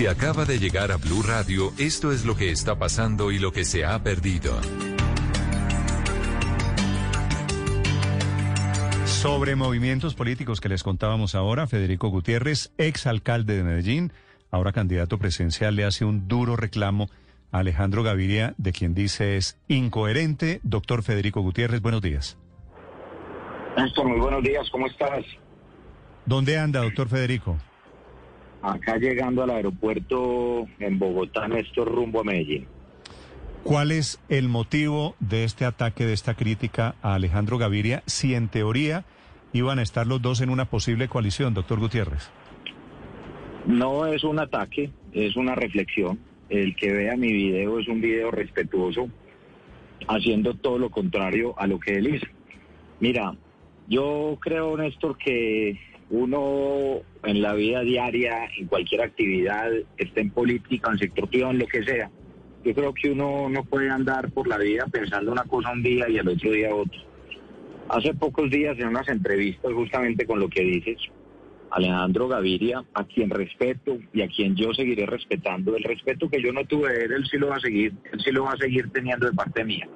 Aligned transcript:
Si 0.00 0.06
acaba 0.06 0.46
de 0.46 0.58
llegar 0.58 0.92
a 0.92 0.96
Blue 0.96 1.22
Radio, 1.22 1.74
esto 1.76 2.10
es 2.10 2.24
lo 2.24 2.34
que 2.34 2.50
está 2.50 2.74
pasando 2.74 3.30
y 3.30 3.38
lo 3.38 3.52
que 3.52 3.66
se 3.66 3.84
ha 3.84 4.02
perdido. 4.02 4.58
Sobre 9.04 9.56
movimientos 9.56 10.14
políticos 10.14 10.62
que 10.62 10.70
les 10.70 10.82
contábamos 10.82 11.34
ahora, 11.34 11.66
Federico 11.66 12.08
Gutiérrez, 12.08 12.72
ex 12.78 13.06
alcalde 13.06 13.58
de 13.58 13.62
Medellín, 13.62 14.10
ahora 14.50 14.72
candidato 14.72 15.18
presidencial, 15.18 15.76
le 15.76 15.84
hace 15.84 16.06
un 16.06 16.28
duro 16.28 16.56
reclamo 16.56 17.10
a 17.52 17.58
Alejandro 17.58 18.02
Gaviria, 18.02 18.54
de 18.56 18.72
quien 18.72 18.94
dice 18.94 19.36
es 19.36 19.58
incoherente. 19.68 20.60
Doctor 20.62 21.02
Federico 21.02 21.42
Gutiérrez, 21.42 21.82
buenos 21.82 22.00
días. 22.00 22.38
Néstor, 23.76 24.08
muy 24.08 24.18
buenos 24.18 24.42
días, 24.42 24.66
¿cómo 24.70 24.86
estás? 24.86 25.26
¿Dónde 26.24 26.56
anda, 26.56 26.80
doctor 26.80 27.10
Federico? 27.10 27.58
Acá 28.62 28.98
llegando 28.98 29.42
al 29.42 29.50
aeropuerto 29.50 30.66
en 30.78 30.98
Bogotá, 30.98 31.48
Néstor, 31.48 31.90
rumbo 31.90 32.20
a 32.20 32.24
Medellín. 32.24 32.66
¿Cuál 33.62 33.90
es 33.90 34.20
el 34.28 34.48
motivo 34.48 35.14
de 35.20 35.44
este 35.44 35.64
ataque, 35.64 36.06
de 36.06 36.12
esta 36.12 36.34
crítica 36.34 36.94
a 37.02 37.14
Alejandro 37.14 37.58
Gaviria, 37.58 38.02
si 38.06 38.34
en 38.34 38.48
teoría 38.48 39.04
iban 39.52 39.78
a 39.78 39.82
estar 39.82 40.06
los 40.06 40.22
dos 40.22 40.40
en 40.40 40.50
una 40.50 40.66
posible 40.66 41.08
coalición, 41.08 41.54
doctor 41.54 41.78
Gutiérrez? 41.78 42.30
No 43.66 44.06
es 44.06 44.24
un 44.24 44.38
ataque, 44.38 44.90
es 45.12 45.36
una 45.36 45.54
reflexión. 45.54 46.18
El 46.48 46.74
que 46.74 46.92
vea 46.92 47.16
mi 47.16 47.32
video 47.32 47.78
es 47.78 47.88
un 47.88 48.00
video 48.00 48.30
respetuoso, 48.30 49.08
haciendo 50.08 50.54
todo 50.54 50.78
lo 50.78 50.90
contrario 50.90 51.54
a 51.58 51.66
lo 51.66 51.78
que 51.78 51.96
él 51.96 52.14
hizo. 52.14 52.26
Mira, 52.98 53.34
yo 53.88 54.38
creo, 54.40 54.76
Néstor, 54.76 55.16
que 55.18 55.78
uno 56.10 57.02
en 57.22 57.42
la 57.42 57.54
vida 57.54 57.82
diaria, 57.82 58.48
en 58.58 58.66
cualquier 58.66 59.02
actividad, 59.02 59.70
esté 59.96 60.20
en 60.20 60.30
política, 60.30 60.90
en 60.90 60.98
sector 60.98 61.28
privado, 61.28 61.52
en 61.52 61.60
lo 61.60 61.66
que 61.66 61.84
sea, 61.84 62.10
yo 62.64 62.74
creo 62.74 62.92
que 62.92 63.10
uno 63.10 63.48
no 63.48 63.64
puede 63.64 63.88
andar 63.88 64.30
por 64.32 64.46
la 64.46 64.58
vida 64.58 64.86
pensando 64.90 65.32
una 65.32 65.44
cosa 65.44 65.72
un 65.72 65.82
día 65.82 66.08
y 66.08 66.18
al 66.18 66.28
otro 66.28 66.50
día 66.50 66.74
otro. 66.74 67.00
Hace 67.88 68.14
pocos 68.14 68.50
días 68.50 68.78
en 68.78 68.88
unas 68.88 69.08
entrevistas 69.08 69.72
justamente 69.72 70.26
con 70.26 70.40
lo 70.40 70.48
que 70.48 70.62
dices, 70.62 70.98
Alejandro 71.70 72.28
Gaviria, 72.28 72.84
a 72.94 73.04
quien 73.04 73.30
respeto 73.30 73.98
y 74.12 74.22
a 74.22 74.28
quien 74.28 74.56
yo 74.56 74.74
seguiré 74.74 75.06
respetando, 75.06 75.76
el 75.76 75.84
respeto 75.84 76.28
que 76.28 76.42
yo 76.42 76.52
no 76.52 76.64
tuve 76.64 76.92
de 76.92 77.04
él, 77.04 77.12
él 77.12 77.26
sí 77.30 77.38
lo 77.38 77.48
va 77.48 77.56
a 77.56 77.60
seguir, 77.60 77.94
él 78.12 78.20
sí 78.20 78.30
lo 78.30 78.44
va 78.44 78.52
a 78.52 78.56
seguir 78.56 78.90
teniendo 78.92 79.26
de 79.26 79.32
parte 79.32 79.64
mía. 79.64 79.88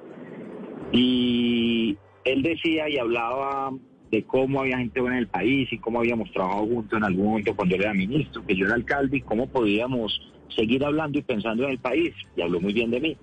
Y 0.91 1.97
él 2.23 2.41
decía 2.41 2.89
y 2.89 2.97
hablaba 2.97 3.71
de 4.15 4.23
cómo 4.23 4.61
había 4.61 4.77
gente 4.77 5.01
buena 5.01 5.17
en 5.17 5.23
el 5.23 5.27
país 5.27 5.67
y 5.71 5.77
cómo 5.77 5.99
habíamos 5.99 6.31
trabajado 6.31 6.65
juntos 6.67 6.97
en 6.97 7.03
algún 7.03 7.25
momento 7.25 7.55
cuando 7.55 7.75
él 7.75 7.81
era 7.81 7.93
ministro, 7.93 8.45
que 8.45 8.55
yo 8.55 8.65
era 8.65 8.75
alcalde 8.75 9.17
y 9.17 9.21
cómo 9.21 9.47
podíamos 9.47 10.33
seguir 10.55 10.83
hablando 10.85 11.19
y 11.19 11.21
pensando 11.21 11.65
en 11.65 11.71
el 11.71 11.79
país. 11.79 12.13
Y 12.35 12.41
habló 12.41 12.61
muy 12.61 12.73
bien 12.73 12.91
de 12.91 13.01
mí. 13.01 13.17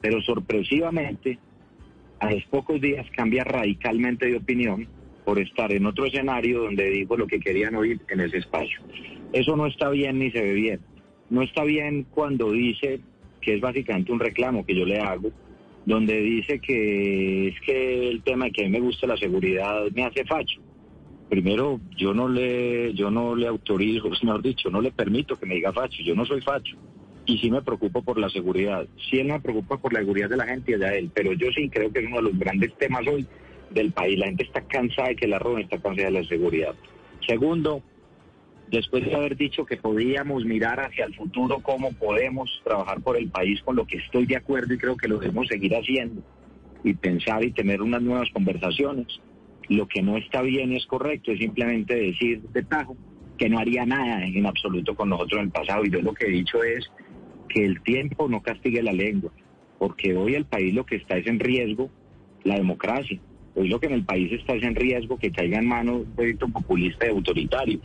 Pero 0.00 0.20
sorpresivamente, 0.22 1.38
a 2.20 2.30
los 2.30 2.44
pocos 2.44 2.80
días 2.80 3.06
cambia 3.16 3.42
radicalmente 3.42 4.26
de 4.26 4.36
opinión 4.36 4.86
por 5.24 5.40
estar 5.40 5.72
en 5.72 5.84
otro 5.86 6.06
escenario 6.06 6.62
donde 6.62 6.88
dijo 6.90 7.16
lo 7.16 7.26
que 7.26 7.40
querían 7.40 7.74
oír 7.74 8.00
en 8.08 8.20
ese 8.20 8.38
espacio. 8.38 8.80
Eso 9.32 9.56
no 9.56 9.66
está 9.66 9.90
bien 9.90 10.20
ni 10.20 10.30
se 10.30 10.40
ve 10.40 10.52
bien. 10.54 10.80
No 11.28 11.42
está 11.42 11.64
bien 11.64 12.06
cuando 12.08 12.52
dice 12.52 13.00
que 13.40 13.54
es 13.56 13.60
básicamente 13.60 14.12
un 14.12 14.20
reclamo 14.20 14.64
que 14.64 14.76
yo 14.76 14.84
le 14.84 15.00
hago, 15.00 15.30
donde 15.86 16.20
dice 16.20 16.58
que 16.58 17.48
es 17.48 17.60
que 17.60 18.08
el 18.08 18.22
tema 18.22 18.46
de 18.46 18.50
que 18.50 18.62
a 18.62 18.64
mí 18.64 18.72
me 18.72 18.80
gusta 18.80 19.06
la 19.06 19.16
seguridad 19.16 19.84
me 19.94 20.04
hace 20.04 20.24
facho. 20.24 20.60
Primero, 21.28 21.80
yo 21.96 22.12
no 22.12 22.28
le, 22.28 22.92
yo 22.94 23.10
no 23.10 23.34
le 23.36 23.46
autorizo, 23.46 24.10
mejor 24.22 24.42
dicho, 24.42 24.68
no 24.68 24.80
le 24.80 24.90
permito 24.90 25.36
que 25.36 25.46
me 25.46 25.54
diga 25.54 25.72
facho, 25.72 26.02
yo 26.04 26.14
no 26.14 26.26
soy 26.26 26.42
facho. 26.42 26.76
Y 27.24 27.38
sí 27.38 27.50
me 27.50 27.62
preocupo 27.62 28.02
por 28.02 28.18
la 28.18 28.28
seguridad. 28.28 28.86
Sí 29.08 29.18
él 29.18 29.28
me 29.28 29.40
preocupa 29.40 29.78
por 29.78 29.92
la 29.92 30.00
seguridad 30.00 30.28
de 30.28 30.36
la 30.36 30.46
gente 30.46 30.72
y 30.72 30.74
allá 30.74 30.94
él, 30.94 31.10
pero 31.14 31.32
yo 31.32 31.48
sí 31.52 31.68
creo 31.68 31.92
que 31.92 32.00
es 32.00 32.06
uno 32.06 32.16
de 32.16 32.22
los 32.22 32.38
grandes 32.38 32.76
temas 32.78 33.06
hoy 33.06 33.26
del 33.70 33.92
país. 33.92 34.18
La 34.18 34.26
gente 34.26 34.44
está 34.44 34.60
cansada 34.62 35.08
de 35.08 35.16
que 35.16 35.26
la 35.26 35.38
roben, 35.38 35.64
está 35.64 35.78
cansada 35.78 36.08
de 36.08 36.20
la 36.20 36.28
seguridad. 36.28 36.74
Segundo, 37.26 37.82
después 38.70 39.04
de 39.04 39.14
haber 39.14 39.36
dicho 39.36 39.64
que 39.64 39.76
podíamos 39.76 40.44
mirar 40.44 40.80
hacia 40.80 41.04
el 41.04 41.14
futuro 41.14 41.60
cómo 41.60 41.92
podemos 41.92 42.50
trabajar 42.64 43.00
por 43.00 43.16
el 43.16 43.28
país, 43.28 43.60
con 43.62 43.76
lo 43.76 43.86
que 43.86 43.98
estoy 43.98 44.26
de 44.26 44.36
acuerdo 44.36 44.74
y 44.74 44.78
creo 44.78 44.96
que 44.96 45.08
lo 45.08 45.18
debemos 45.18 45.48
seguir 45.48 45.74
haciendo, 45.74 46.22
y 46.82 46.94
pensar 46.94 47.44
y 47.44 47.52
tener 47.52 47.82
unas 47.82 48.02
nuevas 48.02 48.28
conversaciones. 48.32 49.06
Lo 49.68 49.88
que 49.88 50.02
no 50.02 50.16
está 50.16 50.42
bien 50.42 50.72
es 50.72 50.86
correcto 50.86 51.32
es 51.32 51.38
simplemente 51.38 51.94
decir 51.94 52.40
de 52.42 52.62
tajo 52.62 52.96
que 53.36 53.48
no 53.48 53.58
haría 53.58 53.84
nada 53.84 54.24
en 54.24 54.46
absoluto 54.46 54.94
con 54.94 55.08
nosotros 55.08 55.40
en 55.40 55.46
el 55.46 55.52
pasado. 55.52 55.84
Y 55.84 55.90
yo 55.90 56.00
lo 56.00 56.14
que 56.14 56.26
he 56.26 56.30
dicho 56.30 56.62
es 56.62 56.88
que 57.48 57.64
el 57.64 57.82
tiempo 57.82 58.28
no 58.28 58.42
castigue 58.42 58.82
la 58.82 58.92
lengua, 58.92 59.32
porque 59.78 60.16
hoy 60.16 60.34
el 60.34 60.46
país 60.46 60.72
lo 60.74 60.86
que 60.86 60.96
está 60.96 61.16
es 61.16 61.26
en 61.26 61.40
riesgo 61.40 61.90
la 62.44 62.56
democracia. 62.56 63.18
Hoy 63.56 63.68
lo 63.68 63.80
que 63.80 63.86
en 63.86 63.94
el 63.94 64.04
país 64.04 64.30
está 64.32 64.54
es 64.54 64.62
en 64.62 64.74
riesgo 64.74 65.18
que 65.18 65.32
caiga 65.32 65.58
en 65.58 65.66
manos 65.66 66.02
un 66.06 66.14
proyecto 66.14 66.46
populista 66.48 67.06
y 67.06 67.10
autoritario. 67.10 67.80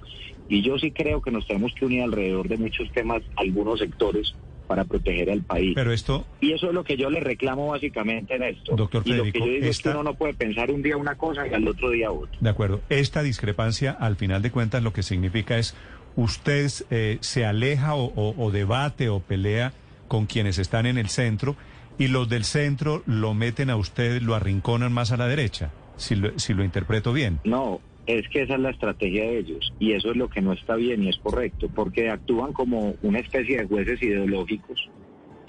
Y 0.49 0.61
yo 0.61 0.77
sí 0.77 0.91
creo 0.91 1.21
que 1.21 1.31
nos 1.31 1.47
tenemos 1.47 1.73
que 1.73 1.85
unir 1.85 2.03
alrededor 2.03 2.47
de 2.49 2.57
muchos 2.57 2.91
temas, 2.91 3.21
algunos 3.37 3.79
sectores, 3.79 4.35
para 4.67 4.83
proteger 4.83 5.29
al 5.31 5.43
país. 5.43 5.71
Pero 5.75 5.91
esto... 5.93 6.25
Y 6.41 6.51
eso 6.53 6.67
es 6.67 6.73
lo 6.73 6.83
que 6.83 6.97
yo 6.97 7.09
le 7.09 7.21
reclamo 7.21 7.67
básicamente 7.67 8.35
en 8.35 8.43
esto. 8.43 8.75
Doctor 8.75 9.01
y 9.05 9.09
lo 9.13 9.23
que 9.23 9.31
Federico, 9.31 9.39
yo 9.45 9.51
digo 9.53 9.57
es 9.65 9.79
que 9.81 9.89
esta- 9.89 9.91
uno 9.91 10.03
no 10.03 10.13
puede 10.15 10.33
pensar 10.33 10.71
un 10.71 10.81
día 10.81 10.97
una 10.97 11.15
cosa 11.15 11.47
y 11.47 11.53
al 11.53 11.67
otro 11.67 11.89
día 11.89 12.11
otra. 12.11 12.37
De 12.39 12.49
acuerdo. 12.49 12.81
Esta 12.89 13.23
discrepancia, 13.23 13.91
al 13.91 14.17
final 14.17 14.41
de 14.41 14.51
cuentas, 14.51 14.83
lo 14.83 14.91
que 14.93 15.03
significa 15.03 15.57
es 15.57 15.75
usted 16.17 16.69
eh, 16.89 17.17
se 17.21 17.45
aleja 17.45 17.95
o, 17.95 18.05
o- 18.13 18.35
o 18.45 18.51
debate 18.51 19.07
o 19.09 19.21
pelea 19.21 19.71
con 20.09 20.25
quienes 20.25 20.57
están 20.57 20.85
en 20.85 20.97
el 20.97 21.07
centro 21.07 21.55
y 22.01 22.07
los 22.07 22.27
del 22.27 22.45
centro 22.45 23.03
lo 23.05 23.35
meten 23.35 23.69
a 23.69 23.75
usted, 23.75 24.23
lo 24.23 24.33
arrinconan 24.33 24.91
más 24.91 25.11
a 25.11 25.17
la 25.17 25.27
derecha, 25.27 25.71
si 25.97 26.15
lo, 26.15 26.39
si 26.39 26.55
lo 26.55 26.63
interpreto 26.63 27.13
bien. 27.13 27.39
No, 27.43 27.79
es 28.07 28.27
que 28.29 28.41
esa 28.41 28.55
es 28.55 28.59
la 28.59 28.71
estrategia 28.71 29.25
de 29.25 29.37
ellos 29.37 29.71
y 29.77 29.91
eso 29.91 30.09
es 30.09 30.17
lo 30.17 30.27
que 30.27 30.41
no 30.41 30.51
está 30.51 30.75
bien 30.77 31.03
y 31.03 31.09
es 31.09 31.17
correcto, 31.17 31.69
porque 31.75 32.09
actúan 32.09 32.53
como 32.53 32.95
una 33.03 33.19
especie 33.19 33.59
de 33.59 33.67
jueces 33.67 34.01
ideológicos, 34.01 34.89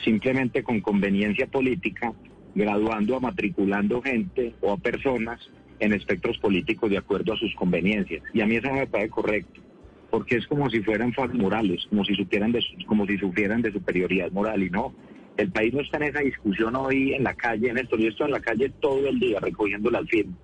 simplemente 0.05 0.63
con 0.63 0.83
conveniencia 0.83 1.47
política, 1.47 2.13
graduando 2.55 3.17
a 3.17 3.21
matriculando 3.21 4.03
gente 4.03 4.55
o 4.61 4.75
a 4.75 4.77
personas 4.77 5.41
en 5.81 5.95
espectros 5.95 6.37
políticos 6.37 6.91
de 6.91 6.99
acuerdo 6.99 7.33
a 7.33 7.39
sus 7.39 7.55
conveniencias. 7.55 8.23
Y 8.35 8.43
a 8.43 8.47
mí 8.47 8.57
eso 8.57 8.69
no 8.69 8.75
me 8.75 8.87
parece 8.87 9.09
correcto, 9.09 9.63
porque 10.11 10.37
es 10.37 10.47
como 10.47 10.69
si 10.69 10.83
fueran 10.83 11.15
morales, 11.33 11.87
como 11.89 12.05
si 12.05 12.15
supieran 12.15 12.53
de, 12.53 12.63
como 12.87 13.07
si 13.07 13.17
sufrieran 13.17 13.63
de 13.63 13.73
superioridad 13.73 14.31
moral 14.33 14.63
y 14.63 14.69
no. 14.69 14.93
El 15.37 15.51
país 15.51 15.73
no 15.73 15.81
está 15.81 15.97
en 15.97 16.05
esa 16.05 16.21
discusión 16.21 16.77
hoy 16.77 17.15
en 17.15 17.25
la 17.25 17.35
calle, 17.35 17.71
en 17.71 17.79
esto. 17.79 17.97
Yo 17.97 18.09
estoy 18.09 18.27
en 18.27 18.33
la 18.33 18.41
calle 18.41 18.71
todo 18.81 19.09
el 19.09 19.19
día 19.19 19.41
recogiendo 19.41 19.91
las 19.91 20.07
firmas 20.09 20.37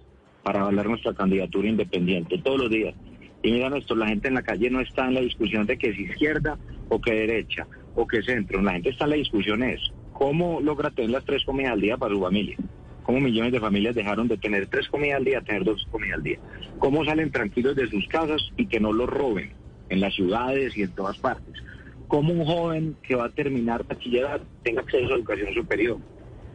para 0.43 0.61
avalar 0.61 0.87
nuestra 0.87 1.13
candidatura 1.13 1.69
independiente, 1.69 2.39
todos 2.39 2.59
los 2.59 2.71
días. 2.71 2.95
Y 3.43 3.53
mira, 3.53 3.77
esto, 3.77 3.95
la 3.95 4.09
gente 4.09 4.29
en 4.29 4.35
la 4.35 4.43
calle 4.43 4.71
no 4.71 4.81
está 4.81 5.07
en 5.07 5.15
la 5.15 5.21
discusión 5.21 5.67
de 5.67 5.77
que 5.77 5.93
si 5.93 6.03
izquierda 6.03 6.59
o 6.89 7.01
que 7.01 7.13
derecha 7.13 7.67
o 7.95 8.07
que 8.07 8.23
centro. 8.23 8.63
La 8.63 8.73
gente 8.73 8.91
está 8.91 9.05
en 9.05 9.11
la 9.11 9.17
discusión 9.17 9.63
es 9.63 9.81
cómo 10.13 10.61
logra 10.61 10.91
tener 10.91 11.11
las 11.11 11.25
tres 11.25 11.45
comidas 11.45 11.73
al 11.73 11.81
día 11.81 11.97
para 11.97 12.15
su 12.15 12.21
familia. 12.21 12.57
Cómo 13.03 13.21
millones 13.21 13.53
de 13.53 13.61
familias 13.61 13.95
dejaron 13.95 14.29
de 14.29 14.37
tener 14.37 14.67
tres 14.67 14.89
comidas 14.89 15.19
al 15.19 15.25
día 15.25 15.39
a 15.39 15.43
tener 15.43 15.65
dos 15.65 15.87
comidas 15.91 16.17
al 16.17 16.23
día. 16.23 16.39
Cómo 16.79 17.05
salen 17.05 17.31
tranquilos 17.31 17.77
de 17.77 17.89
sus 17.89 18.07
casas 18.09 18.43
y 18.57 18.67
que 18.67 18.81
no 18.81 18.93
los 18.93 19.09
roben 19.09 19.53
en 19.89 20.01
las 20.01 20.15
ciudades 20.15 20.77
y 20.77 20.83
en 20.83 20.91
todas 20.93 21.19
partes. 21.19 21.63
Cómo 22.09 22.33
un 22.33 22.45
joven 22.45 22.97
que 23.03 23.15
va 23.15 23.27
a 23.27 23.31
terminar 23.31 23.87
bachillerato 23.87 24.45
tenga 24.63 24.81
acceso 24.81 25.13
a 25.13 25.17
educación 25.17 25.55
superior. 25.55 25.99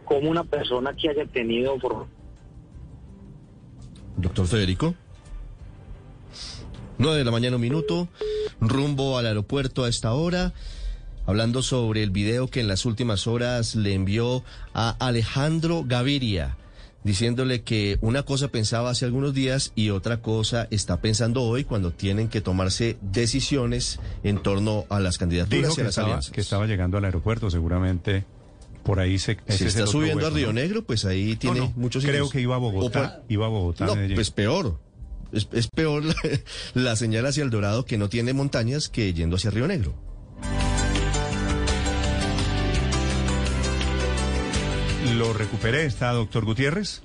Cómo 0.05 0.29
una 0.29 0.43
persona 0.43 0.93
que 0.95 1.09
haya 1.09 1.25
tenido 1.25 1.79
formación 1.79 2.23
Doctor 4.17 4.47
Federico. 4.47 4.95
9 6.97 7.17
de 7.17 7.25
la 7.25 7.31
mañana, 7.31 7.55
un 7.57 7.61
minuto, 7.61 8.07
rumbo 8.61 9.17
al 9.17 9.25
aeropuerto 9.25 9.83
a 9.83 9.89
esta 9.89 10.13
hora, 10.13 10.53
hablando 11.25 11.61
sobre 11.61 12.03
el 12.03 12.11
video 12.11 12.47
que 12.47 12.59
en 12.59 12.67
las 12.67 12.85
últimas 12.85 13.27
horas 13.27 13.75
le 13.75 13.93
envió 13.93 14.43
a 14.73 14.91
Alejandro 15.05 15.83
Gaviria, 15.85 16.55
diciéndole 17.03 17.61
que 17.63 17.97
una 18.01 18.23
cosa 18.23 18.47
pensaba 18.47 18.89
hace 18.91 19.05
algunos 19.05 19.33
días 19.33 19.71
y 19.75 19.89
otra 19.89 20.21
cosa 20.21 20.67
está 20.71 21.01
pensando 21.01 21.41
hoy 21.43 21.63
cuando 21.63 21.91
tienen 21.91 22.29
que 22.29 22.41
tomarse 22.41 22.97
decisiones 23.01 23.99
en 24.23 24.41
torno 24.41 24.85
a 24.89 24.99
las 24.99 25.17
candidaturas 25.17 25.69
Dijo 25.69 25.73
y 25.77 25.81
a 25.81 25.83
las 25.85 25.89
estaba, 25.91 26.07
alianzas. 26.07 26.31
que 26.31 26.41
estaba 26.41 26.65
llegando 26.65 26.97
al 26.97 27.05
aeropuerto, 27.05 27.49
seguramente 27.49 28.25
por 28.83 28.99
ahí 28.99 29.17
se... 29.19 29.37
está 29.47 29.87
subiendo 29.87 30.21
a 30.25 30.29
hueco, 30.29 30.35
Río 30.35 30.47
¿no? 30.47 30.53
Negro, 30.53 30.83
pues 30.83 31.05
ahí 31.05 31.35
tiene 31.35 31.59
No, 31.59 31.65
no, 31.67 31.73
muchos 31.75 32.03
Creo 32.05 32.29
que 32.29 32.41
iba 32.41 32.55
a 32.55 32.59
Bogotá, 32.59 33.17
por- 33.21 33.31
iba 33.31 33.45
a 33.45 33.49
Bogotá, 33.49 33.85
No, 33.85 33.95
pues 34.15 34.31
peor. 34.31 34.79
Es, 35.31 35.47
es 35.51 35.67
peor 35.67 36.03
la, 36.05 36.15
la 36.73 36.95
señal 36.95 37.25
hacia 37.25 37.43
el 37.43 37.49
Dorado 37.49 37.85
que 37.85 37.97
no 37.97 38.07
tiene 38.09 38.33
montañas 38.33 38.87
que 38.89 39.13
yendo 39.13 39.35
hacia 39.37 39.51
Río 39.51 39.67
Negro. 39.67 39.93
Lo 45.23 45.31
recuperé, 45.31 45.85
está 45.85 46.11
doctor 46.11 46.43
Gutiérrez. 46.43 47.01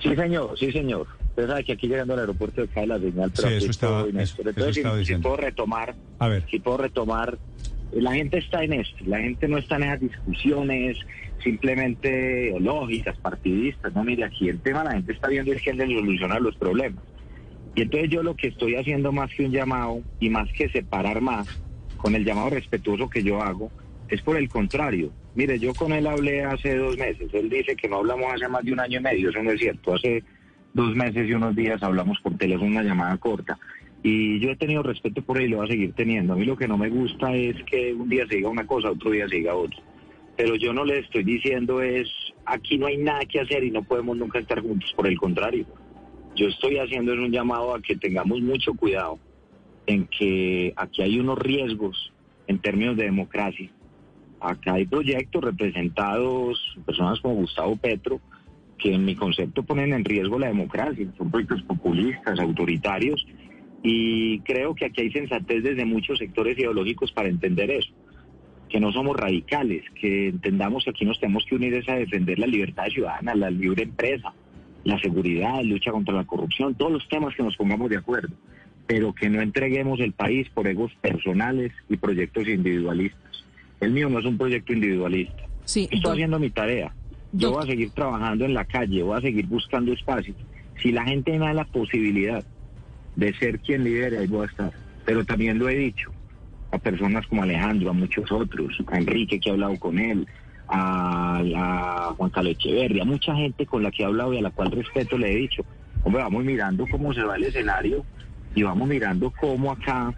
Sí, 0.00 0.14
señor, 0.14 0.56
sí, 0.56 0.70
señor. 0.70 1.08
Usted 1.30 1.48
sabe 1.48 1.64
que 1.64 1.72
aquí 1.72 1.88
llegando 1.88 2.14
al 2.14 2.20
aeropuerto 2.20 2.64
cae 2.72 2.86
la 2.86 2.96
señal, 3.00 3.32
pero 3.34 3.48
Sí, 3.48 3.54
eso 3.56 3.70
estaba- 3.70 4.02
estoy, 4.06 4.22
eso- 4.22 4.42
Entonces, 4.48 5.06
si- 5.06 5.14
puedo 5.16 5.36
retomar, 5.36 5.96
A 6.20 6.28
ver. 6.28 6.44
si 6.48 6.60
puedo 6.60 6.76
retomar 6.78 7.36
la 7.90 8.12
gente 8.14 8.38
está 8.38 8.62
en 8.62 8.74
esto, 8.74 8.96
la 9.06 9.18
gente 9.18 9.48
no 9.48 9.58
está 9.58 9.76
en 9.76 9.82
esas 9.84 10.00
discusiones 10.00 10.96
simplemente 11.42 12.50
ideológicas, 12.50 13.16
partidistas, 13.18 13.92
no, 13.94 14.04
mire, 14.04 14.24
aquí 14.24 14.48
el 14.48 14.60
tema 14.60 14.84
la 14.84 14.92
gente 14.92 15.12
está 15.12 15.26
viendo 15.28 15.52
es 15.52 15.60
que 15.62 15.72
le 15.72 15.86
solucionar 15.86 16.40
los 16.40 16.54
problemas. 16.56 17.02
Y 17.74 17.82
entonces 17.82 18.10
yo 18.10 18.22
lo 18.22 18.36
que 18.36 18.48
estoy 18.48 18.76
haciendo 18.76 19.10
más 19.10 19.30
que 19.34 19.44
un 19.44 19.50
llamado 19.52 20.02
y 20.20 20.30
más 20.30 20.48
que 20.52 20.68
separar 20.68 21.20
más 21.20 21.48
con 21.96 22.14
el 22.14 22.24
llamado 22.24 22.50
respetuoso 22.50 23.08
que 23.08 23.22
yo 23.24 23.42
hago, 23.42 23.72
es 24.08 24.22
por 24.22 24.36
el 24.36 24.48
contrario. 24.48 25.12
Mire, 25.34 25.58
yo 25.58 25.74
con 25.74 25.92
él 25.92 26.06
hablé 26.06 26.42
hace 26.42 26.76
dos 26.76 26.96
meses, 26.96 27.32
él 27.32 27.48
dice 27.48 27.76
que 27.76 27.88
no 27.88 27.96
hablamos 27.96 28.32
hace 28.32 28.48
más 28.48 28.64
de 28.64 28.72
un 28.72 28.80
año 28.80 28.98
y 28.98 29.02
medio, 29.02 29.30
eso 29.30 29.42
no 29.42 29.52
es 29.52 29.60
cierto, 29.60 29.94
hace 29.94 30.22
dos 30.74 30.94
meses 30.94 31.28
y 31.28 31.32
unos 31.32 31.54
días 31.54 31.82
hablamos 31.82 32.18
por 32.20 32.36
teléfono 32.36 32.70
una 32.70 32.82
llamada 32.82 33.16
corta. 33.18 33.58
Y 34.02 34.38
yo 34.38 34.50
he 34.50 34.56
tenido 34.56 34.82
respeto 34.82 35.22
por 35.22 35.38
él 35.38 35.46
y 35.46 35.48
lo 35.48 35.56
voy 35.58 35.66
a 35.66 35.70
seguir 35.70 35.92
teniendo. 35.92 36.32
A 36.32 36.36
mí 36.36 36.44
lo 36.44 36.56
que 36.56 36.68
no 36.68 36.78
me 36.78 36.88
gusta 36.88 37.34
es 37.34 37.56
que 37.64 37.92
un 37.92 38.08
día 38.08 38.26
se 38.28 38.36
diga 38.36 38.48
una 38.48 38.66
cosa, 38.66 38.90
otro 38.90 39.10
día 39.10 39.28
se 39.28 39.36
diga 39.36 39.54
otra. 39.54 39.80
Pero 40.36 40.54
yo 40.54 40.72
no 40.72 40.84
le 40.84 41.00
estoy 41.00 41.24
diciendo 41.24 41.82
es, 41.82 42.08
aquí 42.46 42.78
no 42.78 42.86
hay 42.86 42.96
nada 42.96 43.20
que 43.24 43.40
hacer 43.40 43.64
y 43.64 43.72
no 43.72 43.82
podemos 43.82 44.16
nunca 44.16 44.38
estar 44.38 44.60
juntos. 44.60 44.92
Por 44.94 45.08
el 45.08 45.18
contrario, 45.18 45.66
yo 46.36 46.46
estoy 46.46 46.78
haciendo 46.78 47.12
un 47.12 47.32
llamado 47.32 47.74
a 47.74 47.82
que 47.82 47.96
tengamos 47.96 48.40
mucho 48.40 48.72
cuidado 48.74 49.18
en 49.86 50.06
que 50.06 50.72
aquí 50.76 51.02
hay 51.02 51.18
unos 51.18 51.38
riesgos 51.38 52.12
en 52.46 52.60
términos 52.60 52.96
de 52.96 53.04
democracia. 53.04 53.68
Acá 54.40 54.74
hay 54.74 54.86
proyectos 54.86 55.42
representados, 55.42 56.78
personas 56.86 57.20
como 57.20 57.34
Gustavo 57.34 57.76
Petro, 57.76 58.20
que 58.78 58.94
en 58.94 59.04
mi 59.04 59.16
concepto 59.16 59.64
ponen 59.64 59.92
en 59.92 60.04
riesgo 60.04 60.38
la 60.38 60.46
democracia. 60.46 61.06
Son 61.16 61.30
proyectos 61.30 61.62
populistas, 61.62 62.38
autoritarios, 62.38 63.26
y 63.82 64.40
creo 64.40 64.74
que 64.74 64.86
aquí 64.86 65.02
hay 65.02 65.12
sensatez 65.12 65.62
desde 65.62 65.84
muchos 65.84 66.18
sectores 66.18 66.58
ideológicos 66.58 67.12
para 67.12 67.28
entender 67.28 67.70
eso, 67.70 67.92
que 68.68 68.80
no 68.80 68.92
somos 68.92 69.16
radicales, 69.16 69.84
que 70.00 70.28
entendamos 70.28 70.84
que 70.84 70.90
aquí 70.90 71.04
nos 71.04 71.20
tenemos 71.20 71.44
que 71.44 71.56
unir 71.56 71.82
a 71.88 71.94
defender 71.94 72.38
la 72.38 72.46
libertad 72.46 72.86
ciudadana, 72.86 73.34
la 73.34 73.50
libre 73.50 73.84
empresa, 73.84 74.32
la 74.84 74.98
seguridad, 75.00 75.56
la 75.56 75.62
lucha 75.62 75.90
contra 75.90 76.14
la 76.14 76.24
corrupción, 76.24 76.74
todos 76.74 76.92
los 76.92 77.08
temas 77.08 77.34
que 77.34 77.42
nos 77.42 77.56
pongamos 77.56 77.90
de 77.90 77.98
acuerdo, 77.98 78.34
pero 78.86 79.14
que 79.14 79.28
no 79.28 79.40
entreguemos 79.40 80.00
el 80.00 80.12
país 80.12 80.48
por 80.50 80.66
egos 80.66 80.92
personales 81.00 81.72
y 81.88 81.96
proyectos 81.96 82.48
individualistas. 82.48 83.44
El 83.80 83.92
mío 83.92 84.08
no 84.08 84.18
es 84.18 84.24
un 84.24 84.36
proyecto 84.36 84.72
individualista. 84.72 85.44
Sí, 85.64 85.88
Estoy 85.90 86.12
haciendo 86.12 86.38
mi 86.38 86.50
tarea. 86.50 86.92
Yo 87.32 87.52
voy 87.52 87.62
a 87.62 87.66
seguir 87.66 87.90
trabajando 87.90 88.44
en 88.44 88.54
la 88.54 88.64
calle, 88.64 89.02
voy 89.02 89.18
a 89.18 89.20
seguir 89.20 89.46
buscando 89.46 89.92
espacios. 89.92 90.36
Si 90.82 90.92
la 90.92 91.04
gente 91.04 91.32
me 91.32 91.46
da 91.46 91.52
la 91.52 91.64
posibilidad 91.64 92.44
de 93.16 93.34
ser 93.34 93.60
quien 93.60 93.84
lidere, 93.84 94.18
ahí 94.18 94.26
voy 94.26 94.46
a 94.46 94.50
estar. 94.50 94.72
Pero 95.04 95.24
también 95.24 95.58
lo 95.58 95.68
he 95.68 95.76
dicho 95.76 96.10
a 96.70 96.78
personas 96.78 97.26
como 97.26 97.42
Alejandro, 97.42 97.90
a 97.90 97.92
muchos 97.92 98.30
otros, 98.30 98.78
a 98.86 98.98
Enrique 98.98 99.40
que 99.40 99.50
he 99.50 99.52
hablado 99.52 99.78
con 99.78 99.98
él, 99.98 100.26
a, 100.68 101.42
a 101.56 102.14
Juan 102.14 102.30
Carlos 102.30 102.52
Echeverri, 102.52 103.00
a 103.00 103.04
mucha 103.04 103.34
gente 103.34 103.66
con 103.66 103.82
la 103.82 103.90
que 103.90 104.02
he 104.02 104.06
hablado 104.06 104.32
y 104.34 104.38
a 104.38 104.42
la 104.42 104.50
cual 104.50 104.70
respeto 104.70 105.18
le 105.18 105.32
he 105.32 105.36
dicho, 105.36 105.64
hombre, 106.04 106.22
vamos 106.22 106.44
mirando 106.44 106.86
cómo 106.90 107.12
se 107.12 107.22
va 107.22 107.36
el 107.36 107.44
escenario 107.44 108.04
y 108.54 108.62
vamos 108.62 108.88
mirando 108.88 109.32
cómo 109.38 109.72
acá 109.72 110.14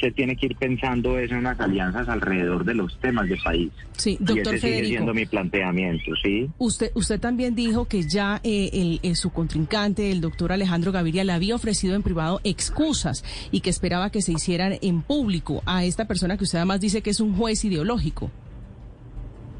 se 0.00 0.10
tiene 0.10 0.34
que 0.36 0.46
ir 0.46 0.56
pensando 0.56 1.18
eso 1.18 1.34
en 1.34 1.40
unas 1.40 1.60
alianzas 1.60 2.08
alrededor 2.08 2.64
de 2.64 2.74
los 2.74 2.98
temas 2.98 3.28
del 3.28 3.38
país. 3.40 3.72
Sí, 3.96 4.16
y 4.20 4.24
doctor 4.24 4.54
ese 4.54 4.58
sigue 4.60 4.72
Federico. 4.74 4.88
siendo 4.88 5.14
mi 5.14 5.26
planteamiento, 5.26 6.12
¿sí? 6.22 6.48
Usted, 6.58 6.90
usted 6.94 7.20
también 7.20 7.54
dijo 7.54 7.84
que 7.84 8.02
ya 8.02 8.40
eh, 8.42 8.70
el, 8.72 9.00
el- 9.02 9.16
su 9.16 9.30
contrincante, 9.30 10.10
el 10.10 10.20
doctor 10.20 10.50
Alejandro 10.52 10.90
Gaviria, 10.92 11.22
le 11.24 11.32
había 11.32 11.54
ofrecido 11.54 11.94
en 11.94 12.02
privado 12.02 12.40
excusas 12.42 13.22
y 13.52 13.60
que 13.60 13.70
esperaba 13.70 14.10
que 14.10 14.22
se 14.22 14.32
hicieran 14.32 14.74
en 14.82 15.02
público 15.02 15.62
a 15.66 15.84
esta 15.84 16.06
persona 16.06 16.36
que 16.36 16.44
usted 16.44 16.58
además 16.58 16.80
dice 16.80 17.00
que 17.02 17.10
es 17.10 17.20
un 17.20 17.36
juez 17.36 17.64
ideológico. 17.64 18.30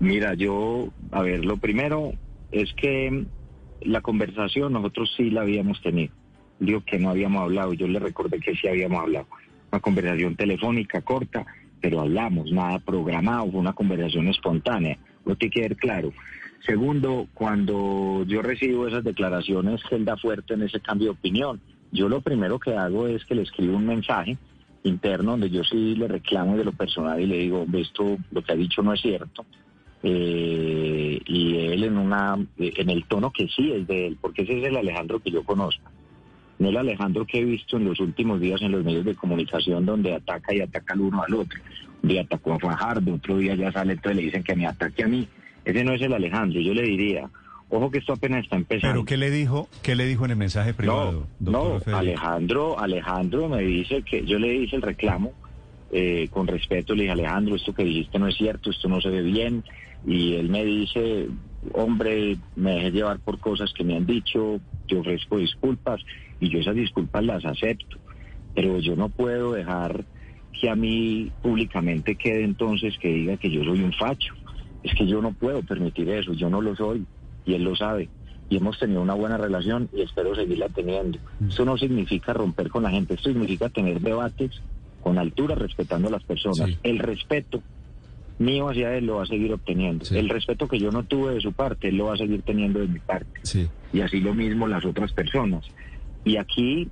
Mira, 0.00 0.34
yo, 0.34 0.88
a 1.12 1.22
ver, 1.22 1.44
lo 1.44 1.56
primero 1.58 2.12
es 2.50 2.72
que 2.74 3.24
la 3.82 4.00
conversación 4.00 4.72
nosotros 4.72 5.12
sí 5.16 5.30
la 5.30 5.42
habíamos 5.42 5.80
tenido. 5.82 6.12
Digo 6.58 6.82
que 6.84 6.98
no 6.98 7.10
habíamos 7.10 7.42
hablado, 7.42 7.72
yo 7.74 7.86
le 7.86 7.98
recordé 7.98 8.40
que 8.40 8.54
sí 8.54 8.66
habíamos 8.68 9.00
hablado. 9.02 9.26
Una 9.72 9.80
conversación 9.80 10.36
telefónica 10.36 11.00
corta, 11.00 11.46
pero 11.80 12.00
hablamos, 12.00 12.52
nada 12.52 12.78
programado, 12.78 13.50
fue 13.50 13.60
una 13.60 13.72
conversación 13.72 14.28
espontánea. 14.28 14.98
Lo 15.24 15.34
tiene 15.34 15.52
que 15.52 15.60
ver 15.62 15.76
claro. 15.76 16.12
Segundo, 16.64 17.26
cuando 17.34 18.24
yo 18.28 18.42
recibo 18.42 18.86
esas 18.86 19.02
declaraciones 19.02 19.82
que 19.88 19.96
él 19.96 20.04
da 20.04 20.16
fuerte 20.16 20.54
en 20.54 20.62
ese 20.62 20.80
cambio 20.80 21.08
de 21.08 21.18
opinión, 21.18 21.60
yo 21.90 22.08
lo 22.08 22.20
primero 22.20 22.60
que 22.60 22.76
hago 22.76 23.08
es 23.08 23.24
que 23.24 23.34
le 23.34 23.42
escribo 23.42 23.76
un 23.76 23.86
mensaje 23.86 24.38
interno 24.84 25.32
donde 25.32 25.50
yo 25.50 25.64
sí 25.64 25.94
le 25.96 26.06
reclamo 26.06 26.56
de 26.56 26.64
lo 26.64 26.72
personal 26.72 27.20
y 27.20 27.26
le 27.26 27.38
digo, 27.38 27.66
esto, 27.74 28.18
lo 28.30 28.42
que 28.42 28.52
ha 28.52 28.56
dicho 28.56 28.82
no 28.82 28.92
es 28.92 29.00
cierto 29.00 29.44
eh, 30.02 31.20
y 31.24 31.56
él 31.58 31.84
en 31.84 31.96
una 31.96 32.36
en 32.58 32.90
el 32.90 33.04
tono 33.04 33.30
que 33.30 33.46
sí 33.48 33.72
es 33.72 33.86
de 33.86 34.08
él, 34.08 34.18
porque 34.20 34.42
ese 34.42 34.58
es 34.58 34.66
el 34.66 34.76
Alejandro 34.76 35.20
que 35.20 35.30
yo 35.30 35.44
conozco. 35.44 35.90
No 36.62 36.70
el 36.70 36.76
Alejandro 36.76 37.26
que 37.26 37.40
he 37.40 37.44
visto 37.44 37.76
en 37.76 37.84
los 37.84 37.98
últimos 37.98 38.40
días 38.40 38.62
en 38.62 38.72
los 38.72 38.84
medios 38.84 39.04
de 39.04 39.16
comunicación 39.16 39.84
donde 39.84 40.14
ataca 40.14 40.54
y 40.54 40.60
ataca 40.60 40.94
al 40.94 41.00
uno 41.00 41.22
al 41.22 41.34
otro. 41.34 41.60
Un 42.02 42.08
día 42.08 42.22
atacó 42.22 42.54
a 42.54 42.58
Fajardo, 42.58 43.14
otro 43.14 43.36
día 43.36 43.54
ya 43.54 43.72
sale, 43.72 43.94
entonces 43.94 44.16
le 44.16 44.22
dicen 44.22 44.44
que 44.44 44.54
me 44.54 44.66
ataque 44.66 45.02
a 45.02 45.08
mí. 45.08 45.28
Ese 45.64 45.84
no 45.84 45.92
es 45.92 46.00
el 46.02 46.12
Alejandro. 46.12 46.60
Yo 46.60 46.72
le 46.72 46.82
diría, 46.82 47.28
ojo 47.68 47.90
que 47.90 47.98
esto 47.98 48.12
apenas 48.12 48.44
está 48.44 48.56
empezando. 48.56 48.94
Pero 48.94 49.04
¿qué 49.04 49.16
le 49.16 49.30
dijo? 49.30 49.68
¿Qué 49.82 49.96
le 49.96 50.06
dijo 50.06 50.24
en 50.24 50.30
el 50.32 50.36
mensaje 50.36 50.72
privado, 50.72 51.26
No? 51.40 51.80
Alejandro, 51.92 52.78
Alejandro 52.78 53.48
me 53.48 53.62
dice 53.62 54.02
que 54.02 54.24
yo 54.24 54.38
le 54.38 54.54
hice 54.54 54.76
el 54.76 54.82
reclamo 54.82 55.32
eh, 55.90 56.28
con 56.30 56.46
respeto, 56.46 56.94
le 56.94 57.02
dije 57.02 57.12
Alejandro, 57.12 57.56
esto 57.56 57.74
que 57.74 57.84
dijiste 57.84 58.18
no 58.18 58.28
es 58.28 58.36
cierto, 58.36 58.70
esto 58.70 58.88
no 58.88 59.00
se 59.00 59.10
ve 59.10 59.22
bien, 59.22 59.64
y 60.06 60.34
él 60.34 60.48
me 60.48 60.64
dice, 60.64 61.28
hombre, 61.72 62.38
me 62.56 62.76
dejé 62.76 62.90
llevar 62.92 63.18
por 63.18 63.38
cosas 63.38 63.72
que 63.72 63.84
me 63.84 63.96
han 63.96 64.06
dicho, 64.06 64.60
te 64.88 64.96
ofrezco 64.96 65.38
disculpas, 65.38 66.00
y 66.42 66.50
yo 66.50 66.58
esas 66.58 66.74
disculpas 66.74 67.24
las 67.24 67.44
acepto, 67.44 67.96
pero 68.54 68.78
yo 68.80 68.96
no 68.96 69.08
puedo 69.08 69.52
dejar 69.52 70.04
que 70.60 70.68
a 70.68 70.76
mí 70.76 71.30
públicamente 71.42 72.16
quede 72.16 72.44
entonces 72.44 72.98
que 72.98 73.08
diga 73.08 73.36
que 73.36 73.50
yo 73.50 73.64
soy 73.64 73.80
un 73.82 73.92
facho, 73.92 74.34
es 74.82 74.94
que 74.94 75.06
yo 75.06 75.22
no 75.22 75.32
puedo 75.32 75.62
permitir 75.62 76.10
eso, 76.10 76.32
yo 76.34 76.50
no 76.50 76.60
lo 76.60 76.76
soy, 76.76 77.06
y 77.46 77.54
él 77.54 77.64
lo 77.64 77.74
sabe 77.74 78.08
y 78.52 78.56
hemos 78.56 78.78
tenido 78.78 79.00
una 79.00 79.14
buena 79.14 79.38
relación 79.38 79.88
y 79.94 80.02
espero 80.02 80.34
seguirla 80.34 80.68
teniendo. 80.68 81.18
Esto 81.48 81.64
no 81.64 81.78
significa 81.78 82.34
romper 82.34 82.68
con 82.68 82.82
la 82.82 82.90
gente, 82.90 83.14
esto 83.14 83.30
significa 83.30 83.70
tener 83.70 83.98
debates 84.00 84.60
con 85.00 85.16
altura, 85.16 85.54
respetando 85.54 86.08
a 86.08 86.10
las 86.10 86.22
personas. 86.22 86.68
Sí. 86.68 86.78
El 86.82 86.98
respeto 86.98 87.62
mío 88.38 88.68
hacia 88.68 88.94
él 88.94 89.06
lo 89.06 89.16
va 89.16 89.22
a 89.22 89.26
seguir 89.26 89.54
obteniendo. 89.54 90.04
Sí. 90.04 90.18
El 90.18 90.28
respeto 90.28 90.68
que 90.68 90.78
yo 90.78 90.90
no 90.90 91.02
tuve 91.04 91.32
de 91.32 91.40
su 91.40 91.54
parte, 91.54 91.88
él 91.88 91.96
lo 91.96 92.06
va 92.06 92.14
a 92.14 92.18
seguir 92.18 92.42
teniendo 92.42 92.80
de 92.80 92.88
mi 92.88 92.98
parte. 92.98 93.40
Sí. 93.42 93.68
Y 93.90 94.02
así 94.02 94.20
lo 94.20 94.34
mismo 94.34 94.68
las 94.68 94.84
otras 94.84 95.12
personas. 95.12 95.64
Y 96.24 96.36
aquí 96.36 96.88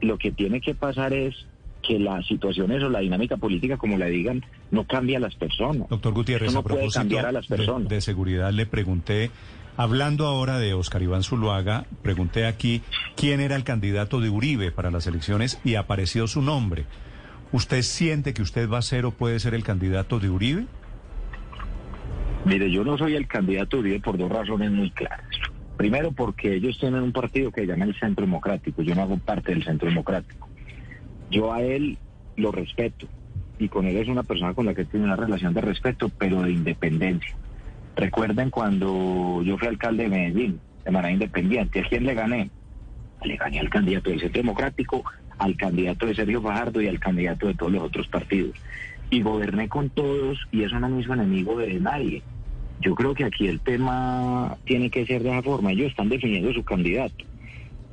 lo 0.00 0.18
que 0.18 0.32
tiene 0.32 0.60
que 0.60 0.74
pasar 0.74 1.12
es 1.12 1.34
que 1.82 1.98
las 1.98 2.26
situaciones 2.26 2.82
o 2.82 2.88
la 2.88 3.00
dinámica 3.00 3.36
política, 3.36 3.76
como 3.76 3.98
la 3.98 4.06
digan, 4.06 4.44
no 4.70 4.86
cambia 4.86 5.18
a 5.18 5.20
las 5.20 5.34
personas. 5.34 5.88
Doctor 5.88 6.12
Gutiérrez, 6.14 6.52
no 6.52 6.60
a 6.60 6.62
puede 6.62 6.76
propósito 6.76 7.00
cambiar 7.00 7.26
a 7.26 7.32
las 7.32 7.48
de- 7.48 7.56
personas. 7.56 7.88
de, 7.88 8.00
seguridad, 8.00 8.52
le 8.52 8.66
pregunté, 8.66 9.30
hablando 9.76 10.26
ahora 10.26 10.58
de 10.58 10.74
Oscar 10.74 11.02
Iván 11.02 11.24
Zuluaga, 11.24 11.86
pregunté 12.02 12.46
aquí 12.46 12.82
quién 13.16 13.40
era 13.40 13.56
el 13.56 13.64
candidato 13.64 14.20
de 14.20 14.30
Uribe 14.30 14.70
para 14.70 14.90
las 14.92 15.06
elecciones 15.08 15.60
y 15.64 15.74
apareció 15.74 16.26
su 16.28 16.40
nombre. 16.40 16.84
¿Usted 17.50 17.82
siente 17.82 18.32
que 18.32 18.42
usted 18.42 18.68
va 18.70 18.78
a 18.78 18.82
ser 18.82 19.04
o 19.04 19.10
puede 19.10 19.40
ser 19.40 19.52
el 19.54 19.64
candidato 19.64 20.20
de 20.20 20.30
Uribe? 20.30 20.66
Mire, 22.44 22.70
yo 22.72 22.84
no 22.84 22.96
soy 22.98 23.14
el 23.14 23.26
candidato 23.28 23.76
de 23.76 23.80
Uribe 23.82 24.00
por 24.00 24.18
dos 24.18 24.30
razones 24.30 24.70
muy 24.70 24.90
claras. 24.90 25.24
Primero, 25.82 26.12
porque 26.12 26.54
ellos 26.54 26.78
tienen 26.78 27.02
un 27.02 27.10
partido 27.10 27.50
que 27.50 27.62
se 27.62 27.66
llama 27.66 27.86
el 27.86 27.98
Centro 27.98 28.24
Democrático. 28.24 28.82
Yo 28.82 28.94
no 28.94 29.02
hago 29.02 29.16
parte 29.16 29.50
del 29.50 29.64
Centro 29.64 29.88
Democrático. 29.88 30.48
Yo 31.28 31.52
a 31.52 31.60
él 31.60 31.98
lo 32.36 32.52
respeto 32.52 33.08
y 33.58 33.68
con 33.68 33.86
él 33.86 33.96
es 33.96 34.06
una 34.06 34.22
persona 34.22 34.54
con 34.54 34.64
la 34.64 34.74
que 34.74 34.84
tiene 34.84 35.06
una 35.06 35.16
relación 35.16 35.52
de 35.54 35.60
respeto, 35.60 36.08
pero 36.08 36.42
de 36.42 36.52
independencia. 36.52 37.34
Recuerden 37.96 38.50
cuando 38.50 39.42
yo 39.42 39.58
fui 39.58 39.66
alcalde 39.66 40.04
de 40.04 40.08
Medellín, 40.08 40.60
de 40.84 40.90
manera 40.92 41.14
independiente, 41.14 41.80
¿a 41.80 41.88
quién 41.88 42.04
le 42.04 42.14
gané? 42.14 42.48
Le 43.24 43.36
gané 43.36 43.58
al 43.58 43.68
candidato 43.68 44.10
del 44.10 44.20
Centro 44.20 44.40
Democrático, 44.40 45.02
al 45.36 45.56
candidato 45.56 46.06
de 46.06 46.14
Sergio 46.14 46.42
Fajardo 46.42 46.80
y 46.80 46.86
al 46.86 47.00
candidato 47.00 47.48
de 47.48 47.54
todos 47.54 47.72
los 47.72 47.82
otros 47.82 48.06
partidos. 48.06 48.56
Y 49.10 49.20
goberné 49.20 49.68
con 49.68 49.90
todos 49.90 50.38
y 50.52 50.62
eso 50.62 50.78
no 50.78 50.88
me 50.88 51.00
hizo 51.00 51.12
enemigo 51.12 51.58
de 51.58 51.80
nadie. 51.80 52.22
Yo 52.82 52.94
creo 52.94 53.14
que 53.14 53.24
aquí 53.24 53.46
el 53.46 53.60
tema 53.60 54.56
tiene 54.64 54.90
que 54.90 55.06
ser 55.06 55.22
de 55.22 55.30
esa 55.30 55.42
forma. 55.42 55.72
Ellos 55.72 55.90
están 55.90 56.08
definiendo 56.08 56.52
su 56.52 56.64
candidato. 56.64 57.24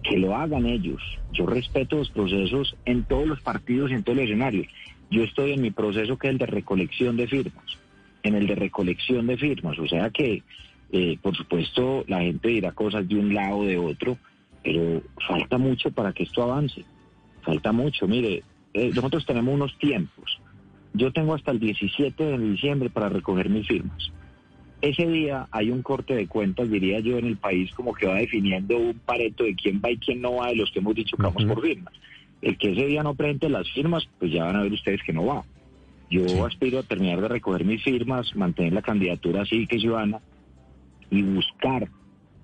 Que 0.04 0.18
lo 0.18 0.36
hagan 0.36 0.66
ellos. 0.66 1.02
Yo 1.32 1.46
respeto 1.46 1.98
los 1.98 2.10
procesos 2.10 2.76
en 2.86 3.04
todos 3.04 3.28
los 3.28 3.40
partidos 3.42 3.92
y 3.92 3.94
en 3.94 4.04
todos 4.04 4.18
los 4.18 4.26
escenarios. 4.26 4.68
Yo 5.12 5.24
estoy 5.24 5.54
en 5.54 5.62
mi 5.62 5.72
proceso 5.72 6.18
que 6.18 6.28
es 6.28 6.34
el 6.34 6.40
de 6.40 6.46
recolección 6.48 7.18
de 7.18 7.28
firmas. 7.28 7.78
En 8.24 8.36
el 8.36 8.48
de 8.48 8.56
recolección 8.56 9.28
de 9.28 9.38
firmas. 9.38 9.78
O 9.78 9.88
sea 9.88 10.10
que, 10.10 10.44
eh, 10.92 11.18
por 11.22 11.36
supuesto, 11.36 12.04
la 12.08 12.22
gente 12.22 12.50
dirá 12.50 12.72
cosas 12.72 13.08
de 13.08 13.16
un 13.16 13.34
lado 13.34 13.58
o 13.58 13.66
de 13.66 13.78
otro, 13.78 14.18
pero 14.64 15.04
falta 15.28 15.58
mucho 15.58 15.92
para 15.92 16.14
que 16.14 16.24
esto 16.24 16.42
avance. 16.42 16.84
Falta 17.44 17.72
mucho. 17.72 18.08
Mire, 18.08 18.44
eh, 18.74 18.92
nosotros 18.94 19.26
tenemos 19.26 19.54
unos 19.54 19.78
tiempos 19.78 20.40
yo 20.94 21.12
tengo 21.12 21.34
hasta 21.34 21.52
el 21.52 21.60
17 21.60 22.24
de 22.24 22.38
diciembre 22.38 22.90
para 22.90 23.10
recoger 23.10 23.50
mis 23.50 23.68
firmas. 23.68 24.12
Ese 24.82 25.06
día 25.08 25.48
hay 25.52 25.72
un 25.72 25.82
corte 25.82 26.16
de 26.16 26.28
cuentas, 26.28 26.70
diría 26.70 27.00
yo, 27.00 27.18
en 27.18 27.26
el 27.26 27.38
país 27.38 27.70
como 27.74 27.94
que 27.94 28.08
va 28.08 28.16
definiendo 28.16 28.78
un 28.78 29.00
pareto 29.00 29.44
de 29.44 29.56
quién 29.56 29.82
va 29.84 29.92
y 29.92 29.98
quién 29.98 30.22
no 30.22 30.36
va 30.36 30.48
de 30.48 30.56
los 30.56 30.72
que 30.72 30.80
hemos 30.80 30.96
dicho 30.96 31.18
que 31.18 31.24
vamos 31.24 31.44
por 31.44 31.62
firmas. 31.62 31.94
El 32.42 32.58
que 32.58 32.72
ese 32.72 32.86
día 32.86 33.04
no 33.04 33.14
presente 33.14 33.50
las 33.50 33.70
firmas, 33.72 34.08
pues 34.18 34.32
ya 34.32 34.46
van 34.46 34.56
a 34.56 34.64
ver 34.64 34.72
ustedes 34.72 35.04
que 35.04 35.12
no 35.12 35.26
va. 35.26 35.44
Yo 36.10 36.46
aspiro 36.46 36.80
a 36.80 36.84
terminar 36.84 37.20
de 37.20 37.28
recoger 37.28 37.66
mis 37.66 37.84
firmas, 37.84 38.34
mantener 38.36 38.72
la 38.74 38.82
candidatura 38.82 39.46
cívica 39.46 39.76
y 39.76 39.82
ciudadana 39.82 40.22
y 41.12 41.22
buscar 41.24 41.90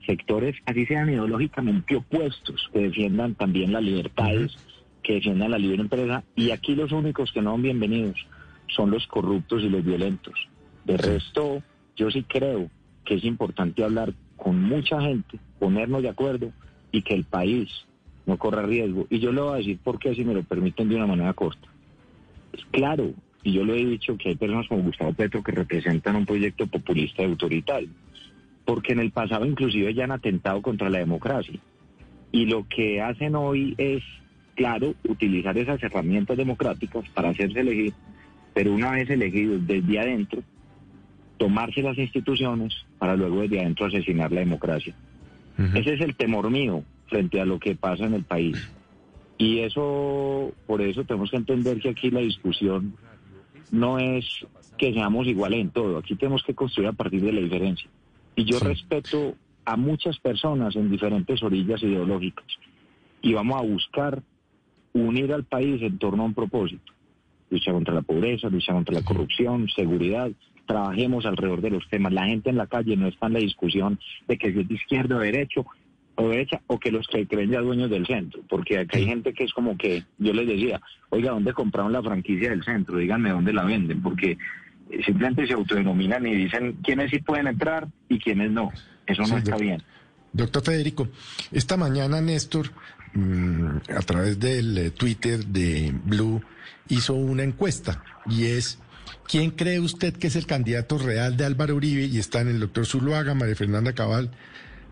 sectores, 0.06 0.56
así 0.66 0.86
sean 0.86 1.10
ideológicamente 1.10 1.96
opuestos, 1.96 2.70
que 2.74 2.80
defiendan 2.80 3.36
también 3.36 3.72
las 3.72 3.82
libertades, 3.82 4.56
que 5.02 5.16
defiendan 5.16 5.52
la 5.52 5.58
libre 5.58 5.82
empresa. 5.82 6.24
Y 6.36 6.52
aquí 6.52 6.76
los 6.76 6.92
únicos 6.92 7.32
que 7.32 7.42
no 7.42 7.52
son 7.52 7.62
bienvenidos 7.62 8.18
son 8.68 8.92
los 8.92 9.08
corruptos 9.08 9.64
y 9.64 9.70
los 9.70 9.84
violentos. 9.84 10.34
De 10.84 10.98
resto, 10.98 11.64
yo 11.96 12.12
sí 12.12 12.24
creo 12.24 12.70
que 13.06 13.16
es 13.16 13.24
importante 13.24 13.84
hablar 13.84 14.14
con 14.38 14.62
mucha 14.62 15.02
gente, 15.02 15.40
ponernos 15.60 16.02
de 16.02 16.10
acuerdo 16.10 16.52
y 16.92 17.02
que 17.02 17.14
el 17.14 17.24
país 17.24 17.70
no 18.26 18.38
corra 18.38 18.64
riesgo. 18.64 19.08
Y 19.10 19.20
yo 19.20 19.32
le 19.32 19.42
voy 19.42 19.54
a 19.54 19.58
decir 19.58 19.78
por 19.84 20.00
qué, 20.00 20.16
si 20.16 20.26
me 20.26 20.34
lo 20.34 20.44
permiten 20.44 20.90
de 20.90 20.96
una 20.96 21.08
manera 21.08 21.34
corta. 21.34 21.68
Es 22.54 22.64
claro, 22.72 23.14
y 23.44 23.54
yo 23.54 23.64
lo 23.64 23.76
he 23.76 23.86
dicho, 23.86 24.18
que 24.18 24.30
hay 24.30 24.36
personas 24.36 24.68
como 24.68 24.84
Gustavo 24.84 25.14
Petro 25.14 25.44
que 25.44 25.52
representan 25.52 26.16
un 26.16 26.26
proyecto 26.26 26.68
populista 26.68 27.22
y 27.22 27.26
autoritario, 27.26 27.90
porque 28.66 28.94
en 28.94 29.00
el 29.00 29.12
pasado 29.12 29.46
inclusive 29.46 29.94
ya 29.94 30.06
han 30.06 30.12
atentado 30.12 30.62
contra 30.62 30.90
la 30.90 31.00
democracia. 31.00 31.60
Y 32.32 32.46
lo 32.46 32.68
que 32.68 33.02
hacen 33.02 33.36
hoy 33.36 33.76
es, 33.78 34.04
claro, 34.56 34.96
utilizar 35.08 35.58
esas 35.58 35.82
herramientas 35.84 36.38
democráticas 36.38 37.08
para 37.10 37.30
hacerse 37.30 37.60
elegir, 37.60 37.94
pero 38.54 38.74
una 38.74 38.92
vez 38.92 39.10
elegidos 39.10 39.66
desde 39.68 40.00
adentro, 40.00 40.42
tomarse 41.38 41.82
las 41.82 41.98
instituciones 41.98 42.74
para 42.98 43.16
luego 43.16 43.42
desde 43.42 43.60
adentro 43.60 43.86
asesinar 43.86 44.32
la 44.32 44.42
democracia. 44.42 44.96
Ese 45.74 45.94
es 45.94 46.02
el 46.02 46.16
temor 46.16 46.50
mío 46.50 46.84
frente 47.08 47.40
a 47.40 47.46
lo 47.46 47.60
que 47.60 47.76
pasa 47.76 48.06
en 48.06 48.14
el 48.14 48.24
país. 48.24 48.58
Y 49.38 49.60
eso, 49.60 50.54
por 50.66 50.82
eso 50.82 51.04
tenemos 51.04 51.32
que 51.32 51.38
entender 51.38 51.80
que 51.80 51.90
aquí 51.90 52.10
la 52.10 52.22
discusión 52.22 52.96
no 53.72 54.00
es 54.00 54.26
que 54.78 54.94
seamos 54.94 55.28
iguales 55.28 55.60
en 55.62 55.70
todo, 55.70 55.98
aquí 55.98 56.16
tenemos 56.16 56.44
que 56.44 56.54
construir 56.54 56.90
a 56.90 56.94
partir 56.94 57.22
de 57.22 57.32
la 57.32 57.42
diferencia. 57.42 57.90
Y 58.36 58.44
yo 58.46 58.60
respeto 58.60 59.36
a 59.64 59.78
muchas 59.78 60.20
personas 60.20 60.76
en 60.76 60.92
diferentes 60.92 61.42
orillas 61.42 61.82
ideológicas 61.82 62.46
y 63.22 63.34
vamos 63.34 63.60
a 63.60 63.64
buscar 63.64 64.22
unir 64.94 65.34
al 65.34 65.44
país 65.44 65.82
en 65.82 65.98
torno 65.98 66.24
a 66.24 66.26
un 66.28 66.34
propósito. 66.34 66.94
Lucha 67.50 67.72
contra 67.72 67.94
la 67.94 68.02
pobreza, 68.02 68.50
lucha 68.50 68.74
contra 68.74 68.96
la 68.96 69.04
corrupción, 69.04 69.68
seguridad, 69.70 70.32
trabajemos 70.66 71.26
alrededor 71.26 71.62
de 71.62 71.72
los 71.72 71.88
temas. 71.90 72.14
La 72.14 72.26
gente 72.26 72.50
en 72.50 72.58
la 72.58 72.68
calle 72.68 72.98
no 72.98 73.08
está 73.08 73.28
en 73.28 73.34
la 73.34 73.40
discusión 73.40 74.00
de 74.28 74.38
que 74.38 74.48
es 74.50 74.56
de 74.56 74.74
izquierda 74.74 75.18
o 75.18 75.20
derecho 75.20 75.66
o 76.16 76.30
derecha 76.30 76.62
o 76.68 76.80
que 76.80 76.92
los 76.92 77.08
que 77.08 77.28
creen 77.28 77.52
ya 77.52 77.60
dueños 77.60 77.90
del 77.90 78.06
centro, 78.06 78.42
porque 78.50 78.80
acá 78.80 78.98
hay 78.98 79.06
gente 79.06 79.34
que 79.34 79.44
es 79.44 79.54
como 79.54 79.78
que 79.78 80.04
yo 80.18 80.34
les 80.34 80.48
decía, 80.48 80.82
oiga, 81.10 81.32
¿dónde 81.32 81.54
compraron 81.54 81.92
la 81.92 82.02
franquicia 82.02 82.50
del 82.50 82.64
centro? 82.64 82.98
Díganme 82.98 83.32
dónde 83.32 83.52
la 83.52 83.66
venden, 83.66 84.02
porque 84.02 84.38
simplemente 85.06 85.46
se 85.46 85.54
autodenominan 85.54 86.26
y 86.26 86.36
dicen 86.36 86.78
quiénes 86.84 87.12
sí 87.12 87.20
pueden 87.20 87.48
entrar 87.48 87.88
y 88.08 88.20
quiénes 88.20 88.52
no. 88.52 88.72
Eso 89.06 89.24
no 89.24 89.38
está 89.38 89.58
bien. 89.58 89.82
Doctor 90.32 90.64
Federico, 90.64 91.08
esta 91.52 91.78
mañana 91.78 92.22
Néstor, 92.22 92.72
mm, 93.14 93.68
a 93.96 94.02
través 94.02 94.40
del 94.40 94.78
eh, 94.78 94.92
Twitter 94.92 95.46
de 95.46 95.94
Blue, 96.06 96.42
hizo 96.90 97.14
una 97.14 97.44
encuesta 97.44 98.04
y 98.30 98.46
es 98.46 98.80
¿Quién 99.28 99.52
cree 99.52 99.80
usted 99.80 100.14
que 100.14 100.28
es 100.28 100.36
el 100.36 100.46
candidato 100.46 100.98
real 100.98 101.38
de 101.38 101.46
Álvaro 101.46 101.76
Uribe? 101.76 102.06
Y 102.06 102.20
están 102.20 102.48
el 102.48 102.60
doctor 102.60 102.86
Zuluaga, 102.86 103.34
María 103.34 103.56
Fernanda 103.56 103.94
Cabal, 103.94 104.32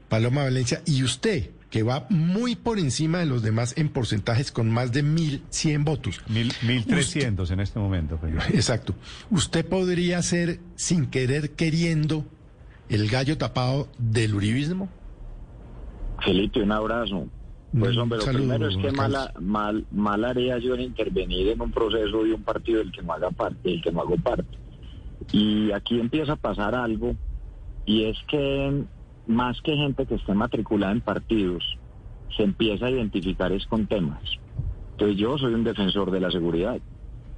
Paloma 0.10 0.43
Valencia 0.43 0.82
y 0.86 1.03
usted, 1.03 1.51
que 1.70 1.84
va 1.84 2.05
muy 2.10 2.55
por 2.55 2.79
encima 2.79 3.20
de 3.20 3.25
los 3.25 3.41
demás 3.41 3.74
en 3.77 3.89
porcentajes 3.89 4.51
con 4.51 4.70
más 4.70 4.91
de 4.91 5.03
1.100 5.03 5.84
votos. 5.84 6.22
Mil, 6.27 6.51
1.300 6.62 7.51
en 7.51 7.60
este 7.60 7.79
momento. 7.79 8.20
Exacto. 8.53 8.96
¿Usted 9.32 9.65
podría 9.65 10.22
ser, 10.22 10.60
sin 10.75 11.08
querer, 11.08 11.51
queriendo, 11.51 12.25
el 12.89 13.10
gallo 13.10 13.38
tapado 13.38 13.89
del 13.98 14.36
uribismo? 14.36 14.89
Felipe, 16.24 16.62
un 16.62 16.72
abrazo. 16.72 17.27
Pues 17.77 17.97
hombre, 17.97 18.19
lo 18.19 18.25
primero 18.25 18.67
es 18.67 18.77
que 18.77 18.91
mala, 18.91 19.33
mal, 19.39 19.85
mal 19.91 20.23
haría 20.25 20.59
yo 20.59 20.75
en 20.75 20.81
intervenir 20.81 21.47
en 21.49 21.59
un 21.59 21.71
proceso 21.71 22.23
de 22.23 22.33
un 22.33 22.43
partido 22.43 22.79
del 22.79 22.91
que 22.91 23.01
no 23.01 23.13
haga 23.13 23.31
parte, 23.31 23.67
del 23.67 23.81
que 23.81 23.91
no 23.91 24.01
hago 24.01 24.15
parte. 24.17 24.57
Y 25.31 25.71
aquí 25.71 25.99
empieza 25.99 26.33
a 26.33 26.35
pasar 26.35 26.75
algo, 26.75 27.15
y 27.87 28.03
es 28.03 28.17
que 28.27 28.83
más 29.25 29.59
que 29.61 29.75
gente 29.75 30.05
que 30.05 30.15
esté 30.15 30.35
matriculada 30.35 30.91
en 30.91 31.01
partidos, 31.01 31.63
se 32.37 32.43
empieza 32.43 32.85
a 32.85 32.91
identificar 32.91 33.51
es 33.51 33.65
con 33.65 33.87
temas. 33.87 34.21
Entonces 34.91 35.17
yo 35.17 35.39
soy 35.39 35.55
un 35.55 35.63
defensor 35.63 36.11
de 36.11 36.19
la 36.19 36.29
seguridad, 36.29 36.79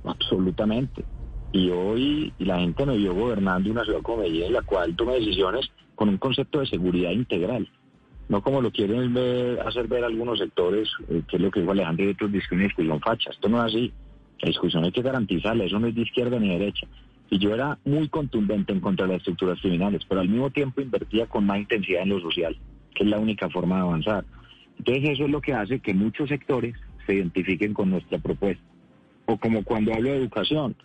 absolutamente. 0.03 1.05
Y 1.53 1.69
hoy 1.69 2.33
la 2.39 2.59
gente 2.59 2.85
me 2.85 2.97
vio 2.97 3.13
gobernando 3.13 3.71
una 3.71 3.85
ciudad 3.85 4.01
como 4.01 4.17
Medellín 4.17 4.47
en 4.47 4.53
la 4.53 4.63
cual 4.63 4.97
toma 4.97 5.13
decisiones 5.13 5.69
con 5.95 6.09
un 6.09 6.17
concepto 6.17 6.59
de 6.59 6.65
seguridad 6.65 7.11
integral 7.11 7.69
no 8.27 8.41
como 8.41 8.61
lo 8.61 8.71
quieren 8.71 9.13
ver, 9.13 9.59
hacer 9.61 9.87
ver 9.87 10.03
algunos 10.03 10.39
sectores, 10.39 10.89
eh, 11.09 11.21
que 11.27 11.35
es 11.37 11.41
lo 11.41 11.51
que 11.51 11.59
dijo 11.59 11.71
Alejandro 11.71 12.05
y 12.05 12.09
otros, 12.09 12.31
dice 12.31 12.47
una 12.51 12.63
discusión 12.63 12.99
facha. 12.99 13.31
Esto 13.31 13.49
no 13.49 13.57
es 13.59 13.73
así. 13.73 13.93
La 14.41 14.47
discusión 14.47 14.83
hay 14.83 14.91
que 14.91 15.01
garantizarla, 15.01 15.63
eso 15.63 15.79
no 15.79 15.87
es 15.87 15.95
de 15.95 16.01
izquierda 16.01 16.39
ni 16.39 16.49
de 16.49 16.59
derecha. 16.59 16.87
Y 17.29 17.39
yo 17.39 17.53
era 17.53 17.77
muy 17.85 18.07
contundente 18.09 18.73
en 18.73 18.79
contra 18.79 19.05
de 19.05 19.13
las 19.13 19.19
estructuras 19.19 19.59
criminales, 19.61 20.01
pero 20.07 20.21
al 20.21 20.29
mismo 20.29 20.49
tiempo 20.49 20.81
invertía 20.81 21.27
con 21.27 21.45
más 21.45 21.59
intensidad 21.59 22.03
en 22.03 22.09
lo 22.09 22.19
social, 22.19 22.55
que 22.93 23.03
es 23.03 23.09
la 23.09 23.19
única 23.19 23.49
forma 23.49 23.77
de 23.77 23.81
avanzar. 23.81 24.25
Entonces 24.77 25.09
eso 25.09 25.25
es 25.25 25.29
lo 25.29 25.41
que 25.41 25.53
hace 25.53 25.79
que 25.79 25.93
muchos 25.93 26.29
sectores 26.29 26.75
se 27.05 27.15
identifiquen 27.15 27.73
con 27.73 27.89
nuestra 27.89 28.19
propuesta. 28.19 28.63
O 29.25 29.37
como 29.37 29.63
cuando 29.63 29.93
hablo 29.93 30.09
de 30.09 30.17
educación, 30.17 30.75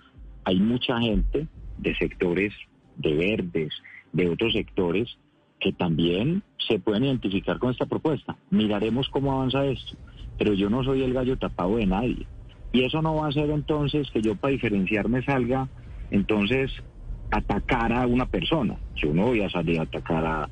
hay 0.45 0.59
mucha 0.59 0.99
gente 1.01 1.47
de 1.79 1.95
sectores 1.97 2.55
de 2.97 3.15
verdes, 3.15 3.73
de 4.13 4.29
otros 4.29 4.53
sectores, 4.53 5.19
que 5.61 5.73
también 5.73 6.43
se 6.67 6.79
pueden 6.79 7.05
identificar 7.05 7.59
con 7.59 7.71
esta 7.71 7.87
propuesta. 7.87 8.37
Miraremos 8.51 9.09
cómo 9.09 9.33
avanza 9.33 9.65
esto, 9.67 9.97
pero 10.39 10.55
yo 10.55 10.71
no 10.71 10.83
soy 10.83 11.03
el 11.03 11.13
gallo 11.13 11.37
tapado 11.37 11.77
de 11.77 11.87
nadie. 11.87 12.27
Y 12.73 12.85
eso 12.85 13.03
no 13.03 13.17
va 13.17 13.29
a 13.29 13.33
ser 13.33 13.51
entonces 13.51 14.11
que 14.11 14.23
yo 14.23 14.37
para 14.37 14.53
diferenciarme 14.53 15.23
salga 15.23 15.69
entonces 16.11 16.71
atacar 17.31 17.93
a 17.93 18.07
una 18.07 18.27
persona. 18.27 18.77
Yo 18.97 19.13
no 19.13 19.27
voy 19.27 19.43
a 19.43 19.51
salir 19.51 19.79
a 19.79 19.83
atacar 19.83 20.25
a, 20.25 20.49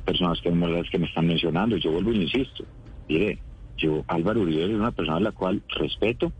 personas 0.00 0.40
que, 0.40 0.50
que 0.90 0.98
me 0.98 1.06
están 1.06 1.26
mencionando. 1.26 1.76
Yo 1.76 1.92
vuelvo 1.92 2.12
y 2.12 2.22
insisto. 2.22 2.64
Mire, 3.08 3.38
yo 3.76 4.04
Álvaro 4.08 4.40
Uribe 4.42 4.64
es 4.64 4.70
una 4.70 4.92
persona 4.92 5.18
a 5.18 5.20
la 5.20 5.32
cual 5.32 5.62
respeto, 5.68 6.32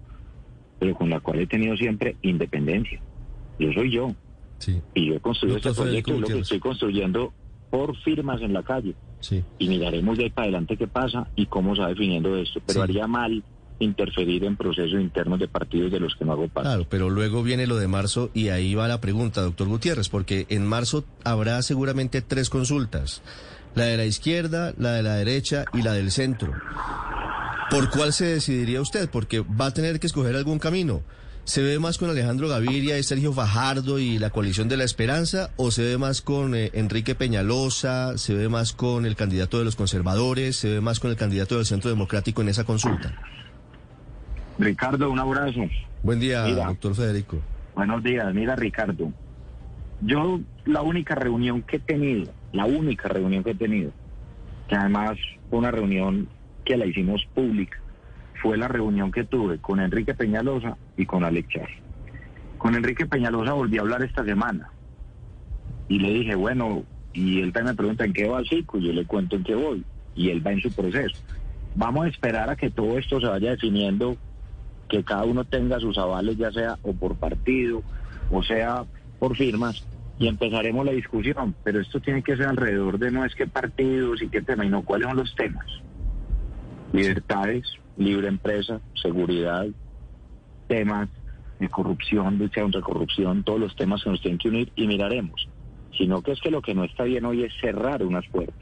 pero 0.78 0.94
con 0.94 1.10
la 1.10 1.20
cual 1.20 1.40
he 1.40 1.46
tenido 1.46 1.76
siempre 1.76 2.16
independencia. 2.22 3.00
Yo 3.58 3.72
soy 3.72 3.90
yo. 3.90 4.14
Y 4.94 5.06
yo 5.06 5.14
he 5.14 5.20
construido 5.20 5.56
este 5.56 5.72
proyecto, 5.72 6.20
lo 6.20 6.26
que 6.26 6.38
estoy 6.40 6.60
construyendo 6.60 7.32
por 7.70 7.96
firmas 7.98 8.42
en 8.42 8.52
la 8.52 8.62
calle. 8.62 8.94
Sí. 9.20 9.44
Y 9.58 9.68
miraremos 9.68 10.18
de 10.18 10.24
ahí 10.24 10.30
para 10.30 10.46
adelante 10.46 10.76
qué 10.76 10.86
pasa 10.86 11.28
y 11.36 11.46
cómo 11.46 11.74
se 11.74 11.82
va 11.82 11.88
definiendo 11.88 12.36
esto. 12.36 12.60
Pero 12.66 12.82
haría 12.82 13.06
mal 13.06 13.42
interferir 13.80 14.44
en 14.44 14.56
procesos 14.56 15.00
internos 15.00 15.38
de 15.40 15.48
partidos 15.48 15.90
de 15.90 16.00
los 16.00 16.14
que 16.14 16.24
no 16.24 16.32
hago 16.32 16.48
parte. 16.48 16.68
Claro, 16.68 16.86
pero 16.88 17.10
luego 17.10 17.42
viene 17.42 17.66
lo 17.66 17.76
de 17.76 17.88
marzo 17.88 18.30
y 18.34 18.48
ahí 18.48 18.74
va 18.74 18.88
la 18.88 19.00
pregunta, 19.00 19.40
doctor 19.40 19.68
Gutiérrez, 19.68 20.08
porque 20.08 20.46
en 20.48 20.66
marzo 20.66 21.04
habrá 21.24 21.62
seguramente 21.62 22.20
tres 22.20 22.50
consultas, 22.50 23.22
la 23.74 23.84
de 23.84 23.96
la 23.96 24.04
izquierda, 24.04 24.74
la 24.76 24.92
de 24.92 25.02
la 25.02 25.14
derecha 25.14 25.64
y 25.72 25.82
la 25.82 25.92
del 25.92 26.10
centro. 26.10 26.52
¿Por 27.70 27.88
cuál 27.90 28.12
se 28.12 28.26
decidiría 28.26 28.80
usted? 28.80 29.08
Porque 29.08 29.40
va 29.40 29.66
a 29.66 29.74
tener 29.74 30.00
que 30.00 30.08
escoger 30.08 30.36
algún 30.36 30.58
camino. 30.58 31.02
¿Se 31.44 31.62
ve 31.62 31.78
más 31.78 31.98
con 31.98 32.10
Alejandro 32.10 32.48
Gaviria 32.48 32.98
y 32.98 33.02
Sergio 33.02 33.32
Fajardo 33.32 33.98
y 33.98 34.18
la 34.18 34.30
coalición 34.30 34.68
de 34.68 34.76
la 34.76 34.84
esperanza 34.84 35.50
o 35.56 35.70
se 35.70 35.82
ve 35.82 35.98
más 35.98 36.20
con 36.20 36.54
eh, 36.54 36.70
Enrique 36.74 37.14
Peñalosa, 37.14 38.18
se 38.18 38.34
ve 38.34 38.48
más 38.48 38.72
con 38.72 39.06
el 39.06 39.16
candidato 39.16 39.58
de 39.58 39.64
los 39.64 39.74
conservadores, 39.74 40.56
se 40.56 40.68
ve 40.68 40.80
más 40.80 41.00
con 41.00 41.10
el 41.10 41.16
candidato 41.16 41.56
del 41.56 41.66
Centro 41.66 41.90
Democrático 41.90 42.42
en 42.42 42.50
esa 42.50 42.64
consulta? 42.64 43.14
Ricardo, 44.58 45.10
un 45.10 45.18
abrazo. 45.18 45.60
Buen 46.02 46.20
día, 46.20 46.46
doctor 46.46 46.94
Federico. 46.94 47.38
Buenos 47.74 48.02
días, 48.02 48.32
mira 48.34 48.54
Ricardo. 48.56 49.12
Yo 50.02 50.40
la 50.66 50.82
única 50.82 51.14
reunión 51.14 51.62
que 51.62 51.76
he 51.76 51.80
tenido, 51.80 52.30
la 52.52 52.66
única 52.66 53.08
reunión 53.08 53.42
que 53.42 53.50
he 53.50 53.54
tenido, 53.54 53.90
que 54.68 54.76
además 54.76 55.18
fue 55.48 55.58
una 55.58 55.70
reunión 55.70 56.28
que 56.64 56.76
la 56.76 56.86
hicimos 56.86 57.26
pública, 57.34 57.79
fue 58.42 58.56
la 58.56 58.68
reunión 58.68 59.10
que 59.12 59.24
tuve 59.24 59.58
con 59.58 59.80
Enrique 59.80 60.14
Peñalosa 60.14 60.76
y 60.96 61.06
con 61.06 61.24
Alex 61.24 61.48
Char. 61.48 61.68
Con 62.58 62.74
Enrique 62.74 63.06
Peñalosa 63.06 63.52
volví 63.52 63.78
a 63.78 63.82
hablar 63.82 64.02
esta 64.02 64.24
semana 64.24 64.70
y 65.88 65.98
le 65.98 66.12
dije, 66.12 66.34
bueno, 66.34 66.84
y 67.12 67.40
él 67.40 67.52
también 67.52 67.72
me 67.72 67.76
pregunta 67.76 68.04
en 68.04 68.12
qué 68.12 68.28
va 68.28 68.40
el 68.40 68.48
ciclo, 68.48 68.78
y 68.78 68.86
yo 68.86 68.92
le 68.92 69.04
cuento 69.04 69.36
en 69.36 69.44
qué 69.44 69.54
voy, 69.54 69.84
y 70.14 70.30
él 70.30 70.46
va 70.46 70.52
en 70.52 70.60
su 70.60 70.70
proceso. 70.70 71.16
Vamos 71.74 72.04
a 72.04 72.08
esperar 72.08 72.48
a 72.50 72.56
que 72.56 72.70
todo 72.70 72.98
esto 72.98 73.20
se 73.20 73.26
vaya 73.26 73.50
definiendo 73.50 74.16
que 74.88 75.04
cada 75.04 75.24
uno 75.24 75.44
tenga 75.44 75.80
sus 75.80 75.98
avales, 75.98 76.36
ya 76.36 76.52
sea 76.52 76.78
o 76.82 76.92
por 76.92 77.16
partido, 77.16 77.82
o 78.30 78.42
sea 78.42 78.84
por 79.18 79.36
firmas, 79.36 79.84
y 80.18 80.28
empezaremos 80.28 80.84
la 80.84 80.92
discusión. 80.92 81.54
Pero 81.64 81.80
esto 81.80 82.00
tiene 82.00 82.22
que 82.22 82.36
ser 82.36 82.46
alrededor 82.46 82.98
de 82.98 83.10
no 83.10 83.24
es 83.24 83.34
qué 83.34 83.46
partidos 83.46 84.22
y 84.22 84.28
qué 84.28 84.42
tema, 84.42 84.64
y 84.64 84.68
no 84.68 84.82
cuáles 84.82 85.08
son 85.08 85.16
los 85.16 85.34
temas. 85.34 85.66
Libertades, 86.92 87.66
libre 88.00 88.28
empresa, 88.28 88.80
seguridad, 89.00 89.66
temas 90.66 91.08
de 91.58 91.68
corrupción, 91.68 92.38
lucha 92.38 92.62
contra 92.62 92.80
corrupción, 92.80 93.44
todos 93.44 93.60
los 93.60 93.76
temas 93.76 94.02
que 94.02 94.10
nos 94.10 94.20
tienen 94.20 94.38
que 94.38 94.48
unir 94.48 94.72
y 94.74 94.86
miraremos. 94.86 95.48
Sino 95.96 96.22
que 96.22 96.32
es 96.32 96.40
que 96.40 96.50
lo 96.50 96.62
que 96.62 96.74
no 96.74 96.84
está 96.84 97.04
bien 97.04 97.24
hoy 97.26 97.44
es 97.44 97.52
cerrar 97.60 98.02
unas 98.02 98.26
puertas. 98.28 98.56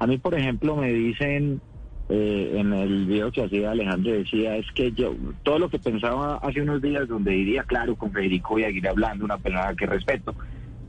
A 0.00 0.06
mí, 0.06 0.18
por 0.18 0.34
ejemplo, 0.34 0.76
me 0.76 0.92
dicen 0.92 1.60
eh, 2.08 2.54
en 2.56 2.72
el 2.72 3.06
video 3.06 3.30
que 3.30 3.44
hacía 3.44 3.70
Alejandro, 3.70 4.12
decía, 4.12 4.56
es 4.56 4.66
que 4.72 4.90
yo, 4.92 5.14
todo 5.44 5.58
lo 5.58 5.68
que 5.68 5.78
pensaba 5.78 6.36
hace 6.38 6.62
unos 6.62 6.82
días, 6.82 7.06
donde 7.06 7.32
diría, 7.32 7.62
claro, 7.62 7.94
con 7.96 8.12
Federico 8.12 8.54
voy 8.54 8.64
a 8.64 8.68
seguir 8.68 8.88
hablando, 8.88 9.24
una 9.24 9.38
persona 9.38 9.74
que 9.76 9.86
respeto, 9.86 10.34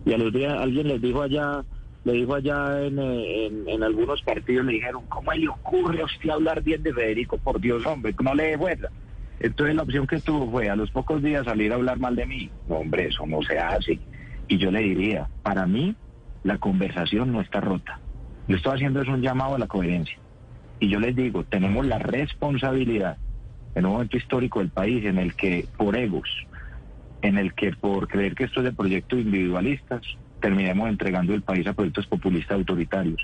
y 0.06 0.14
a 0.14 0.18
los 0.18 0.34
días 0.34 0.54
alguien 0.54 0.88
les 0.88 1.02
dijo 1.02 1.22
allá, 1.22 1.64
le 2.06 2.14
dijo 2.14 2.36
allá 2.36 2.86
en, 2.86 2.98
eh, 3.00 3.52
en, 3.68 3.84
algunos 3.84 4.22
partidos, 4.22 4.66
le 4.66 4.74
dijeron, 4.74 5.04
¿cómo 5.10 5.34
le 5.34 5.50
ocurre 5.50 6.02
a 6.02 6.06
usted 6.06 6.30
hablar 6.30 6.64
bien 6.64 6.82
de 6.82 6.94
Federico? 6.94 7.38
Por 7.38 7.60
Dios, 7.60 7.86
hombre, 7.86 8.16
no 8.24 8.34
le 8.34 8.58
dé 8.58 8.80
Entonces 9.40 9.76
la 9.76 9.84
opción 9.84 10.08
que 10.08 10.20
tuvo 10.20 10.50
fue 10.50 10.70
a 10.70 10.76
los 10.76 10.92
pocos 10.92 11.22
días 11.22 11.46
salir 11.46 11.72
a 11.72 11.76
hablar 11.76 12.00
mal 12.00 12.16
de 12.16 12.26
mí. 12.26 12.50
Hombre, 12.70 13.08
eso 13.08 13.26
no 13.28 13.42
se 13.42 13.60
hace. 13.60 14.00
Y 14.48 14.58
yo 14.58 14.72
le 14.72 14.80
diría, 14.80 15.28
para 15.44 15.66
mí 15.66 15.96
la 16.44 16.58
conversación 16.58 17.32
no 17.32 17.42
está 17.42 17.60
rota. 17.60 18.00
Lo 18.48 18.56
estoy 18.56 18.76
haciendo 18.76 19.02
es 19.02 19.08
un 19.08 19.22
llamado 19.22 19.56
a 19.56 19.60
la 19.60 19.68
coherencia. 19.68 20.18
Y 20.80 20.90
yo 20.90 21.00
les 21.00 21.16
digo, 21.16 21.44
tenemos 21.44 21.86
la 21.86 22.00
responsabilidad 22.00 23.18
en 23.76 23.86
un 23.86 23.94
momento 23.94 24.18
histórico 24.18 24.60
del 24.60 24.70
país 24.70 25.06
en 25.06 25.18
el 25.18 25.36
que 25.36 25.68
por 25.78 25.96
egos, 25.96 26.30
en 27.22 27.38
el 27.38 27.54
que 27.54 27.74
por 27.74 28.08
creer 28.08 28.34
que 28.34 28.46
esto 28.46 28.62
es 28.62 28.66
de 28.66 28.72
proyectos 28.72 29.20
individualistas, 29.20 30.02
terminemos 30.40 30.90
entregando 30.90 31.34
el 31.34 31.42
país 31.42 31.66
a 31.68 31.74
proyectos 31.74 32.08
populistas 32.08 32.58
autoritarios. 32.58 33.22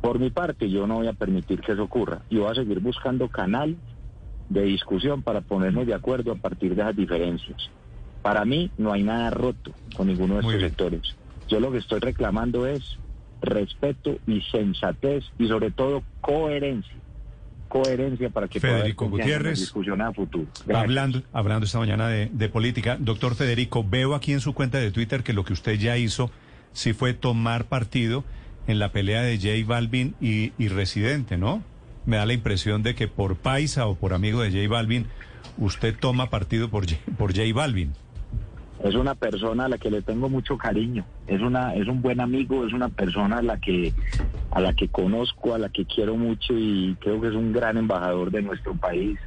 Por 0.00 0.18
mi 0.18 0.30
parte, 0.30 0.70
yo 0.70 0.86
no 0.86 0.96
voy 0.96 1.08
a 1.08 1.12
permitir 1.12 1.60
que 1.60 1.72
eso 1.72 1.82
ocurra. 1.82 2.22
Yo 2.30 2.42
voy 2.42 2.52
a 2.52 2.54
seguir 2.54 2.80
buscando 2.80 3.28
canales 3.28 3.76
de 4.48 4.62
discusión 4.62 5.22
para 5.22 5.40
ponernos 5.40 5.86
de 5.86 5.94
acuerdo 5.94 6.32
a 6.32 6.36
partir 6.36 6.74
de 6.74 6.82
esas 6.82 6.96
diferencias. 6.96 7.70
Para 8.22 8.44
mí 8.44 8.70
no 8.78 8.92
hay 8.92 9.02
nada 9.02 9.30
roto 9.30 9.72
con 9.96 10.08
ninguno 10.08 10.34
de 10.34 10.40
estos 10.40 10.60
sectores. 10.60 11.16
Yo 11.48 11.60
lo 11.60 11.70
que 11.70 11.78
estoy 11.78 12.00
reclamando 12.00 12.66
es 12.66 12.98
respeto 13.40 14.18
y 14.26 14.40
sensatez 14.42 15.24
y 15.38 15.48
sobre 15.48 15.70
todo 15.70 16.02
coherencia. 16.20 16.94
Coherencia 17.68 18.30
para 18.30 18.46
que 18.46 18.60
Federico 18.60 19.08
Gutiérrez 19.08 19.58
discusión 19.58 20.00
a 20.00 20.12
futuro. 20.12 20.46
Hablando, 20.72 21.22
hablando 21.32 21.66
esta 21.66 21.78
mañana 21.78 22.08
de, 22.08 22.30
de 22.32 22.48
política, 22.48 22.96
doctor 22.98 23.34
Federico, 23.34 23.84
veo 23.88 24.14
aquí 24.14 24.32
en 24.32 24.40
su 24.40 24.54
cuenta 24.54 24.78
de 24.78 24.92
Twitter 24.92 25.24
que 25.24 25.32
lo 25.32 25.44
que 25.44 25.52
usted 25.52 25.76
ya 25.76 25.96
hizo 25.96 26.30
sí 26.76 26.92
fue 26.92 27.14
tomar 27.14 27.64
partido 27.64 28.22
en 28.66 28.78
la 28.78 28.92
pelea 28.92 29.22
de 29.22 29.36
J 29.38 29.66
Balvin 29.66 30.14
y, 30.20 30.52
y 30.58 30.68
Residente, 30.68 31.36
¿no? 31.36 31.62
Me 32.04 32.16
da 32.16 32.26
la 32.26 32.34
impresión 32.34 32.82
de 32.82 32.94
que 32.94 33.08
por 33.08 33.36
paisa 33.36 33.86
o 33.86 33.94
por 33.94 34.12
amigo 34.12 34.42
de 34.42 34.50
J 34.50 34.68
Balvin, 34.68 35.06
usted 35.58 35.96
toma 35.98 36.30
partido 36.30 36.68
por 36.68 36.84
por 37.16 37.34
J 37.34 37.52
Balvin 37.54 37.92
es 38.84 38.94
una 38.94 39.14
persona 39.14 39.64
a 39.64 39.68
la 39.68 39.78
que 39.78 39.90
le 39.90 40.02
tengo 40.02 40.28
mucho 40.28 40.58
cariño, 40.58 41.04
es 41.26 41.40
una 41.40 41.74
es 41.74 41.88
un 41.88 42.02
buen 42.02 42.20
amigo, 42.20 42.66
es 42.66 42.72
una 42.72 42.88
persona 42.88 43.38
a 43.38 43.42
la 43.42 43.58
que 43.58 43.92
a 44.50 44.60
la 44.60 44.74
que 44.74 44.88
conozco, 44.88 45.54
a 45.54 45.58
la 45.58 45.70
que 45.70 45.86
quiero 45.86 46.16
mucho 46.16 46.52
y 46.56 46.96
creo 47.00 47.20
que 47.20 47.28
es 47.28 47.34
un 47.34 47.52
gran 47.52 47.78
embajador 47.78 48.30
de 48.30 48.42
nuestro 48.42 48.74
país. 48.74 49.18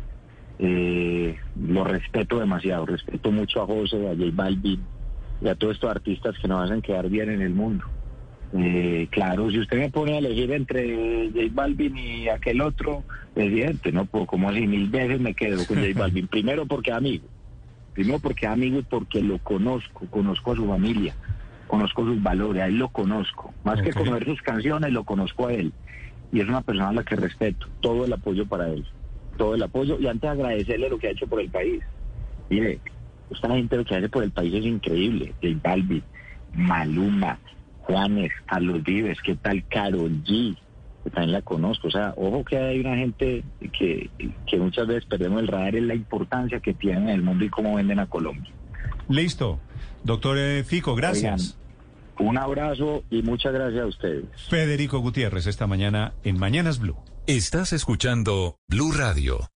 Eh, 0.60 1.38
lo 1.67 1.84
respeto 1.86 2.38
demasiado, 2.38 2.86
respeto 2.86 3.32
mucho 3.32 3.62
a 3.62 3.65
José, 3.65 4.08
a 4.08 4.15
J 4.15 4.26
Balvin 4.34 4.82
y 5.41 5.47
a 5.47 5.56
todos 5.56 5.75
estos 5.75 5.89
artistas 5.89 6.36
que 6.41 6.47
nos 6.47 6.63
hacen 6.63 6.82
quedar 6.82 7.10
bien 7.10 7.30
en 7.30 7.41
el 7.41 7.54
mundo. 7.54 7.86
Eh, 8.58 9.08
claro, 9.12 9.52
si 9.52 9.60
usted 9.60 9.78
me 9.78 9.89
pone 9.89 10.15
a 10.15 10.17
elegir 10.17 10.52
entre 10.52 11.30
J 11.30 11.39
Balvin 11.52 11.97
y 11.97 12.30
aquel 12.30 12.62
otro 12.62 13.04
presidente, 13.34 13.91
no 13.91 14.06
puedo, 14.06 14.25
como 14.25 14.49
así 14.49 14.65
mil 14.65 14.89
veces 14.89 15.19
me 15.19 15.36
quedo 15.36 15.65
con 15.65 15.78
J 15.78 15.88
Balvin. 15.95 16.28
Primero 16.28 16.65
porque 16.65 16.91
amigo 16.91 17.25
Primero 17.93 18.19
porque 18.19 18.47
amigo 18.47 18.80
y 18.80 18.84
porque 18.84 19.21
lo 19.21 19.39
conozco, 19.39 20.06
conozco 20.10 20.54
a 20.54 20.56
su 20.56 20.65
familia, 20.65 21.15
conozco 21.67 22.06
sus 22.06 22.23
valores, 22.23 22.63
a 22.63 22.67
él 22.67 22.78
lo 22.78 22.88
conozco. 22.88 23.54
Más 23.65 23.82
que 23.82 23.91
conocer 23.91 24.25
sus 24.25 24.41
canciones, 24.41 24.91
lo 24.91 25.04
conozco 25.04 25.47
a 25.47 25.54
él. 25.54 25.73
Y 26.32 26.39
es 26.39 26.47
una 26.47 26.62
persona 26.62 26.89
a 26.89 26.93
la 26.93 27.04
que 27.04 27.17
respeto. 27.17 27.67
Todo 27.82 28.06
el 28.06 28.13
apoyo 28.13 28.45
para 28.45 28.69
él. 28.69 28.86
Todo 29.38 29.56
el 29.56 29.63
apoyo. 29.63 29.99
Y 29.99 30.08
antes 30.08 30.30
agradecerle 30.30 30.89
lo 30.89 30.97
que 30.97 31.08
ha 31.08 31.12
hecho 31.12 31.28
por 31.28 31.41
el 31.41 31.49
país. 31.49 31.84
Mire, 32.49 32.80
esta 33.32 33.50
gente 33.50 33.78
lo 33.78 33.86
que 33.86 33.96
hace 33.96 34.10
por 34.10 34.24
el 34.24 34.32
país 34.32 34.54
es 34.54 34.65
increíble. 34.65 35.34
El 35.42 35.56
Balbi, 35.56 36.04
Maluma, 36.54 37.39
Juanes, 37.82 38.32
Carlos 38.46 38.84
Vives, 38.84 39.20
¿qué 39.24 39.36
tal 39.36 39.63
Carol 39.68 40.24
G? 40.24 40.56
también 41.10 41.32
la 41.32 41.42
conozco. 41.42 41.88
O 41.88 41.92
sea, 41.92 42.13
ojo 42.18 42.44
que 42.44 42.58
hay 42.58 42.80
una 42.80 42.96
gente 42.96 43.44
que, 43.78 44.10
que 44.48 44.58
muchas 44.58 44.88
veces 44.88 45.06
perdemos 45.06 45.42
el 45.42 45.48
radar 45.48 45.76
en 45.76 45.88
la 45.88 45.96
importancia 45.96 46.60
que 46.60 46.74
tienen 46.74 47.04
en 47.04 47.15
el 47.15 47.22
mundo 47.22 47.46
y 47.46 47.50
cómo 47.50 47.76
venden 47.76 48.00
a 48.00 48.08
Colombia. 48.08 48.52
Listo. 49.08 49.60
Doctor 50.04 50.38
eh, 50.38 50.63
Fico, 50.63 50.96
gracias. 50.96 51.58
un 52.20 52.38
abrazo 52.38 53.04
y 53.10 53.22
muchas 53.22 53.54
gracias 53.54 53.84
a 53.84 53.88
ustedes. 53.88 54.26
Federico 54.50 55.00
Gutiérrez, 55.00 55.48
esta 55.48 55.68
mañana 55.68 56.13
en 56.24 56.38
Mañanas 56.38 56.80
Blue. 56.80 56.98
Estás 57.28 57.74
escuchando 57.74 58.56
Blue 58.68 58.92
Radio. 58.92 59.50